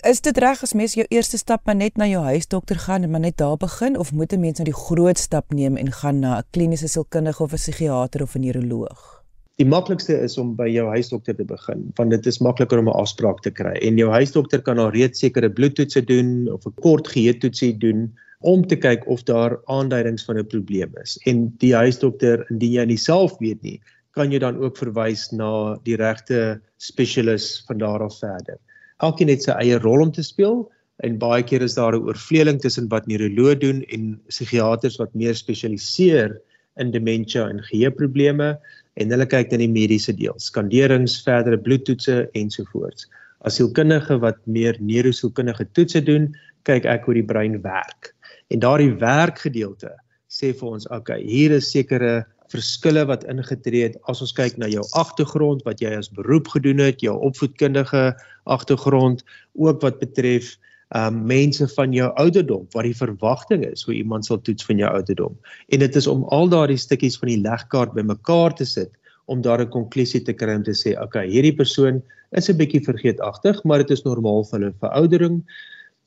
Is 0.03 0.21
dit 0.21 0.39
reg 0.39 0.63
as 0.63 0.73
mens 0.73 0.95
jou 0.95 1.07
eerste 1.09 1.37
stap 1.37 1.67
maar 1.67 1.77
net 1.77 1.97
na 1.97 2.07
jou 2.07 2.23
huisdokter 2.25 2.79
gaan 2.79 3.03
en 3.03 3.11
maar 3.11 3.21
net 3.21 3.37
daar 3.37 3.57
begin 3.57 3.99
of 3.99 4.13
moet 4.13 4.33
'n 4.33 4.41
mens 4.41 4.59
nou 4.59 4.65
die 4.65 4.83
groot 4.87 5.19
stap 5.19 5.53
neem 5.53 5.77
en 5.77 5.93
gaan 5.93 6.19
na 6.19 6.39
'n 6.39 6.45
kliniese 6.51 6.89
sielkundige 6.89 7.43
of 7.43 7.53
'n 7.53 7.57
psigiater 7.57 8.23
of 8.23 8.35
'n 8.35 8.41
neuroloog? 8.41 9.20
Die 9.61 9.69
maklikste 9.69 10.15
is 10.25 10.39
om 10.41 10.55
by 10.57 10.71
jou 10.73 10.87
huisdokter 10.89 11.35
te 11.37 11.45
begin, 11.45 11.83
want 11.99 12.15
dit 12.15 12.27
is 12.31 12.39
makliker 12.41 12.81
om 12.81 12.89
'n 12.89 12.97
afspraak 12.97 13.43
te 13.45 13.51
kry. 13.51 13.75
En 13.85 13.99
jou 14.01 14.09
huisdokter 14.09 14.63
kan 14.65 14.79
al 14.79 14.89
reeds 14.95 15.21
sekere 15.21 15.51
bloedtoetse 15.51 16.01
doen 16.01 16.49
of 16.49 16.65
'n 16.67 16.73
kort 16.81 17.09
geheuetoetsie 17.09 17.77
doen 17.77 18.09
om 18.41 18.67
te 18.67 18.77
kyk 18.77 19.05
of 19.07 19.23
daar 19.29 19.59
aanduidings 19.67 20.25
van 20.25 20.39
'n 20.39 20.47
probleem 20.47 20.97
is. 21.03 21.19
En 21.27 21.53
die 21.59 21.75
huisdokter, 21.75 22.47
indien 22.51 22.73
jy 22.73 22.85
nie 22.85 22.97
self 22.97 23.37
weet 23.39 23.63
nie, 23.63 23.81
kan 24.17 24.33
jy 24.33 24.39
dan 24.39 24.57
ook 24.57 24.79
verwys 24.79 25.31
na 25.31 25.77
die 25.85 25.97
regte 25.97 26.61
spesialis 26.79 27.63
van 27.67 27.79
daar 27.79 28.01
af 28.01 28.19
verder. 28.19 28.57
Elkeen 29.01 29.29
het 29.29 29.43
sy 29.43 29.51
eie 29.51 29.79
rol 29.79 30.01
om 30.01 30.13
te 30.13 30.23
speel 30.23 30.71
en 31.05 31.19
baie 31.19 31.43
keer 31.43 31.63
is 31.63 31.75
daar 31.75 31.93
'n 31.93 32.07
oorvleeling 32.09 32.61
tussen 32.61 32.89
wat 32.89 33.07
neuroloog 33.07 33.59
doen 33.59 33.83
en 33.83 34.21
psigiaters 34.27 34.97
wat 34.97 35.15
meer 35.15 35.35
spesialiseer 35.35 36.41
in 36.83 36.93
demensie 36.95 37.43
en 37.43 37.63
geheueprobleme 37.69 38.55
en 39.01 39.15
hulle 39.15 39.27
kyk 39.31 39.53
na 39.53 39.61
die 39.63 39.71
mediese 39.71 40.13
deel, 40.17 40.37
skanderings, 40.43 41.21
verdere 41.25 41.61
bloedtoetse 41.61 42.25
ensovoorts. 42.39 43.07
As 43.47 43.57
sielkundige 43.57 44.19
wat 44.21 44.41
meer 44.45 44.77
neurosielkundige 44.85 45.69
toetse 45.77 46.03
doen, 46.05 46.29
kyk 46.69 46.89
ek 46.91 47.07
hoe 47.09 47.17
die 47.17 47.27
brein 47.27 47.61
werk. 47.65 48.13
En 48.53 48.61
daardie 48.61 48.93
werkgedeelte 49.01 49.95
sê 50.31 50.53
vir 50.57 50.77
ons, 50.77 50.87
okay, 50.93 51.21
hier 51.25 51.55
is 51.57 51.71
sekere 51.73 52.21
verskille 52.51 53.05
wat 53.07 53.25
ingetree 53.31 53.87
het 53.87 53.97
as 54.11 54.21
ons 54.25 54.35
kyk 54.35 54.59
na 54.59 54.69
jou 54.71 54.83
agtergrond 54.99 55.63
wat 55.67 55.83
jy 55.83 55.93
as 55.95 56.11
beroep 56.15 56.51
gedoen 56.51 56.83
het, 56.83 57.03
jou 57.03 57.15
opvoedkundige 57.29 58.11
agtergrond, 58.51 59.23
ook 59.55 59.83
wat 59.85 60.01
betref 60.03 60.57
um 60.97 61.21
mense 61.27 61.69
van 61.77 61.93
jou 61.95 62.09
ouderdom 62.19 62.65
wat 62.75 62.85
die 62.85 62.97
verwagting 62.97 63.63
is 63.67 63.85
hoe 63.87 63.95
iemand 63.95 64.27
sal 64.27 64.41
toets 64.43 64.65
van 64.67 64.81
jou 64.83 64.91
ouderdom. 64.91 65.37
En 65.71 65.79
dit 65.79 65.97
is 65.97 66.07
om 66.11 66.25
al 66.35 66.49
daardie 66.51 66.79
stukkies 66.81 67.19
van 67.19 67.31
die 67.31 67.43
legkaart 67.45 67.95
bymekaar 67.95 68.57
te 68.59 68.67
sit 68.67 68.91
om 69.31 69.43
daar 69.43 69.63
'n 69.63 69.71
konklusie 69.71 70.23
te 70.23 70.33
kry 70.33 70.55
om 70.57 70.63
te 70.63 70.75
sê, 70.75 70.99
okay, 71.03 71.29
hierdie 71.29 71.55
persoon 71.55 72.03
is 72.33 72.51
'n 72.51 72.57
bietjie 72.57 72.83
vergeetagtig, 72.83 73.63
maar 73.65 73.79
dit 73.79 73.91
is 73.91 74.03
normaal 74.03 74.45
vir 74.45 74.59
hulle 74.59 74.75
veroudering. 74.81 75.45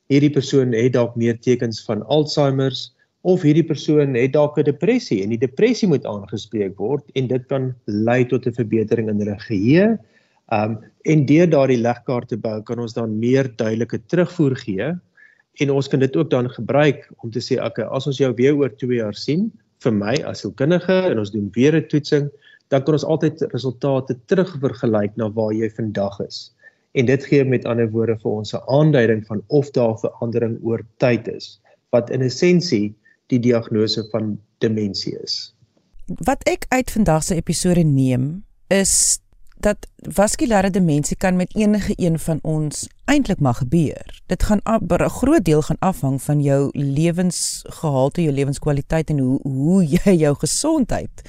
Hierdie 0.09 0.33
persoon 0.33 0.73
het 0.73 0.93
dalk 0.93 1.15
meer 1.15 1.39
tekens 1.39 1.83
van 1.85 2.03
Alzheimer's 2.03 2.91
of 3.23 3.41
hierdie 3.41 3.63
persoon 3.63 4.15
het 4.15 4.33
dalk 4.33 4.57
'n 4.57 4.63
depressie 4.63 5.23
en 5.23 5.29
die 5.29 5.39
depressie 5.39 5.87
moet 5.87 6.05
aangespreek 6.05 6.77
word 6.77 7.03
en 7.15 7.27
dit 7.27 7.47
kan 7.47 7.73
lei 7.85 8.25
tot 8.25 8.45
'n 8.47 8.51
verbetering 8.51 9.09
in 9.09 9.19
hulle 9.19 9.39
geheue 9.39 9.97
Um 10.51 10.79
en 11.03 11.25
deur 11.25 11.49
daardie 11.49 11.77
legkaart 11.77 12.29
te 12.29 12.37
bou 12.37 12.61
kan 12.63 12.79
ons 12.79 12.93
dan 12.93 13.19
meer 13.19 13.49
duidelike 13.55 13.99
terugvoer 14.07 14.55
gee 14.55 14.93
en 15.61 15.69
ons 15.69 15.87
kan 15.87 15.99
dit 15.99 16.15
ook 16.15 16.29
dan 16.29 16.49
gebruik 16.49 17.09
om 17.23 17.31
te 17.31 17.41
sê 17.43 17.59
okay 17.59 17.83
as 17.83 18.07
ons 18.07 18.17
jou 18.17 18.31
weer 18.33 18.55
oor 18.55 18.71
2 18.71 18.95
jaar 19.01 19.13
sien 19.13 19.51
vir 19.83 19.91
my 19.91 20.15
as 20.23 20.43
sielkundige 20.43 20.95
en 21.09 21.19
ons 21.19 21.31
doen 21.31 21.49
weer 21.55 21.75
'n 21.75 21.87
toetsing 21.91 22.29
dan 22.73 22.83
kan 22.83 22.93
ons 22.97 23.05
altyd 23.05 23.41
resultate 23.51 24.15
terugvergelyk 24.25 25.15
na 25.15 25.29
waar 25.29 25.53
jy 25.53 25.69
vandag 25.69 26.19
is. 26.25 26.53
En 26.93 27.05
dit 27.05 27.25
gee 27.25 27.45
met 27.45 27.65
ander 27.65 27.89
woorde 27.89 28.15
vir 28.21 28.31
ons 28.31 28.53
'n 28.53 28.63
aanduiding 28.67 29.25
van 29.25 29.43
of 29.47 29.71
daar 29.71 29.97
verandering 29.99 30.57
oor 30.63 30.81
tyd 30.97 31.27
is 31.27 31.59
wat 31.89 32.09
in 32.09 32.21
essensie 32.21 32.95
die 33.27 33.39
diagnose 33.39 34.03
van 34.11 34.39
demensie 34.57 35.13
is. 35.23 35.53
Wat 36.05 36.43
ek 36.43 36.65
uit 36.69 36.91
vandag 36.91 37.23
se 37.23 37.35
episode 37.35 37.83
neem 37.83 38.43
is 38.67 39.19
dat 39.63 39.87
vaskulêre 40.11 40.69
demensie 40.69 41.15
kan 41.17 41.35
met 41.39 41.55
enige 41.55 41.93
een 41.95 42.19
van 42.19 42.39
ons 42.41 42.87
eintlik 43.05 43.39
mag 43.39 43.57
gebeur. 43.57 44.21
Dit 44.27 44.43
gaan 44.43 44.61
'n 44.63 45.09
groot 45.09 45.43
deel 45.43 45.61
gaan 45.61 45.79
afhang 45.79 46.21
van 46.21 46.41
jou 46.41 46.69
lewensgehalte, 46.71 48.21
jou 48.21 48.33
lewenskwaliteit 48.33 49.09
en 49.09 49.19
hoe 49.19 49.39
hoe 49.41 49.87
jy 49.95 50.15
jou 50.15 50.35
gesondheid 50.35 51.21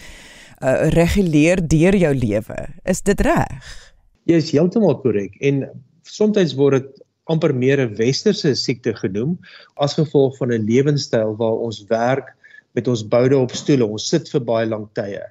uh, 0.62 0.88
reguleer 0.88 1.68
deur 1.68 1.96
jou 1.96 2.14
lewe. 2.14 2.68
Is 2.84 3.02
dit 3.02 3.20
reg? 3.20 3.94
Jy 4.24 4.36
is 4.36 4.50
heeltemal 4.50 5.00
korrek 5.00 5.36
en 5.40 5.68
soms 6.02 6.54
word 6.54 6.82
dit 6.82 7.02
amper 7.24 7.54
meer 7.54 7.80
'n 7.80 7.94
westerse 7.96 8.54
siekte 8.54 8.94
genoem 8.94 9.38
as 9.74 9.94
gevolg 9.94 10.36
van 10.36 10.52
'n 10.52 10.66
lewenstyl 10.66 11.36
waar 11.36 11.58
ons 11.66 11.84
werk 11.88 12.34
met 12.72 12.88
ons 12.88 13.08
boude 13.08 13.38
op 13.38 13.50
stoele, 13.50 13.86
ons 13.86 14.08
sit 14.08 14.28
vir 14.28 14.40
baie 14.40 14.66
lank 14.66 14.94
tye 14.94 15.22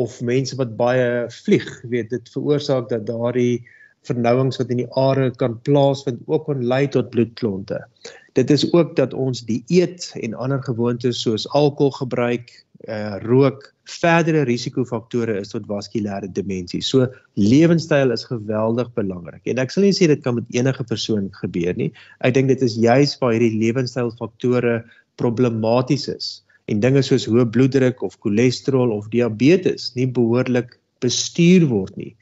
of 0.00 0.20
mense 0.20 0.56
wat 0.58 0.76
baie 0.78 1.24
vlieg, 1.42 1.68
weet 1.92 2.10
dit 2.10 2.34
veroorsaak 2.34 2.88
dat 2.92 3.06
daardie 3.06 3.62
vernouings 4.04 4.58
wat 4.60 4.72
in 4.72 4.82
die 4.82 4.90
are 5.00 5.30
kan 5.40 5.56
plaasvind 5.66 6.20
ook 6.28 6.46
kan 6.48 6.64
lei 6.68 6.84
tot 6.88 7.10
bloedklonte. 7.14 7.80
Dit 8.34 8.50
is 8.50 8.66
ook 8.72 8.96
dat 8.98 9.14
ons 9.14 9.44
die 9.46 9.62
eet 9.72 10.10
en 10.20 10.34
ander 10.34 10.62
gewoontes 10.62 11.22
soos 11.22 11.46
alkohol 11.54 11.94
gebruik, 12.02 12.50
uh 12.90 13.16
rook, 13.22 13.70
verdere 13.88 14.42
risikofaktore 14.48 15.38
is 15.40 15.52
tot 15.52 15.68
vaskulêre 15.68 16.28
demensie. 16.32 16.82
So 16.82 17.06
lewenstyl 17.40 18.12
is 18.12 18.26
geweldig 18.28 18.90
belangrik. 18.96 19.44
En 19.48 19.60
ek 19.62 19.72
sal 19.72 19.86
nie 19.86 19.94
sê 19.96 20.08
dit 20.10 20.20
kan 20.24 20.36
met 20.36 20.48
enige 20.56 20.84
persoon 20.88 21.30
gebeur 21.40 21.76
nie. 21.80 21.92
Ek 22.24 22.34
dink 22.36 22.50
dit 22.52 22.64
is 22.64 22.76
juis 22.80 23.14
waar 23.20 23.36
hierdie 23.36 23.60
lewenstylfaktore 23.60 24.82
problematies 25.20 26.08
is 26.10 26.43
en 26.72 26.80
dinge 26.80 27.02
soos 27.04 27.26
hoë 27.28 27.46
bloeddruk 27.54 28.02
of 28.06 28.16
cholesterol 28.24 28.92
of 28.94 29.10
diabetes 29.12 29.90
nie 29.98 30.06
behoorlik 30.06 30.78
bestuur 31.04 31.66
word 31.68 31.96
nie 32.00 32.14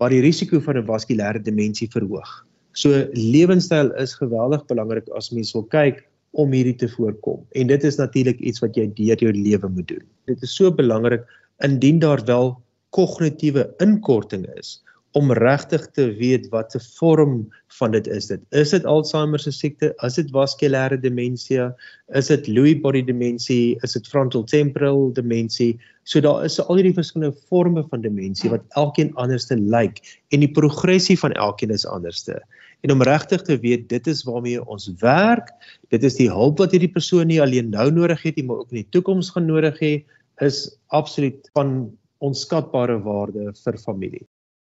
wat 0.00 0.14
die 0.14 0.22
risiko 0.24 0.60
van 0.64 0.78
'n 0.80 0.86
vaskulêre 0.88 1.42
demensie 1.44 1.88
verhoog. 1.92 2.30
So 2.72 2.88
lewenstyl 3.12 3.92
is 4.00 4.14
geweldig 4.14 4.64
belangrik 4.66 5.08
as 5.16 5.30
mens 5.32 5.52
wil 5.52 5.66
kyk 5.68 6.06
om 6.32 6.52
hierdie 6.52 6.76
te 6.78 6.88
voorkom. 6.88 7.44
En 7.52 7.66
dit 7.66 7.84
is 7.84 7.98
natuurlik 7.98 8.40
iets 8.40 8.60
wat 8.60 8.76
jy 8.76 8.86
deur 8.94 9.18
jou 9.18 9.32
lewe 9.32 9.68
moet 9.68 9.88
doen. 9.88 10.06
Dit 10.26 10.42
is 10.42 10.54
so 10.56 10.70
belangrik 10.70 11.26
indien 11.58 11.98
daar 11.98 12.24
wel 12.24 12.56
kognitiewe 12.90 13.68
inkorting 13.78 14.46
is 14.56 14.80
om 15.18 15.32
regtig 15.34 15.88
te 15.96 16.04
weet 16.18 16.48
wat 16.52 16.74
'n 16.74 16.84
vorm 16.98 17.48
van 17.78 17.90
dit 17.90 18.06
is 18.06 18.26
dit. 18.26 18.40
Is 18.50 18.70
dit 18.70 18.84
Alzheimer 18.84 19.38
se 19.38 19.50
siekte? 19.50 19.94
Is 20.06 20.14
dit 20.14 20.30
vaskulêre 20.30 21.00
demensie? 21.00 21.70
Is 22.14 22.26
dit 22.26 22.46
Lewy 22.46 22.80
body 22.80 23.02
demensie? 23.02 23.76
Is 23.82 23.92
dit 23.92 24.06
frontal 24.06 24.44
temporal 24.44 25.12
demensie? 25.12 25.78
So 26.04 26.20
daar 26.20 26.44
is 26.44 26.60
al 26.60 26.76
hierdie 26.76 26.94
verskillende 26.94 27.36
forme 27.48 27.84
van 27.90 28.00
demensie 28.00 28.50
wat 28.50 28.62
elkeen 28.70 29.14
anderste 29.14 29.56
lyk 29.56 29.98
en 30.30 30.40
die 30.40 30.50
progressie 30.50 31.18
van 31.18 31.32
elkeen 31.32 31.70
is 31.70 31.86
anderste. 31.86 32.40
En 32.80 32.92
om 32.92 33.02
regtig 33.02 33.42
te 33.42 33.58
weet 33.58 33.88
dit 33.88 34.06
is 34.06 34.22
waarmee 34.24 34.64
ons 34.64 34.92
werk, 35.00 35.50
dit 35.88 36.02
is 36.02 36.16
die 36.16 36.30
hulp 36.30 36.58
wat 36.58 36.70
hierdie 36.70 36.92
persoon 36.92 37.26
nie 37.26 37.42
alleen 37.42 37.70
nou 37.70 37.90
nodig 37.90 38.22
het 38.22 38.36
nie, 38.36 38.44
maar 38.44 38.62
ook 38.62 38.70
in 38.70 38.82
die 38.82 38.90
toekoms 38.90 39.30
gaan 39.30 39.46
nodig 39.46 39.78
hê, 39.80 40.04
is 40.40 40.70
absoluut 40.88 41.50
van 41.52 41.90
onskatbare 42.18 43.00
waarde 43.04 43.52
vir 43.64 43.78
familie. 43.78 44.24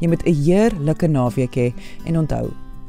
Jy 0.00 0.08
moet 0.08 0.26
'n 0.26 0.34
heerlike 0.34 1.06
naweek 1.06 1.54
hê 1.54 1.72
en 2.04 2.18
onthou 2.18 2.67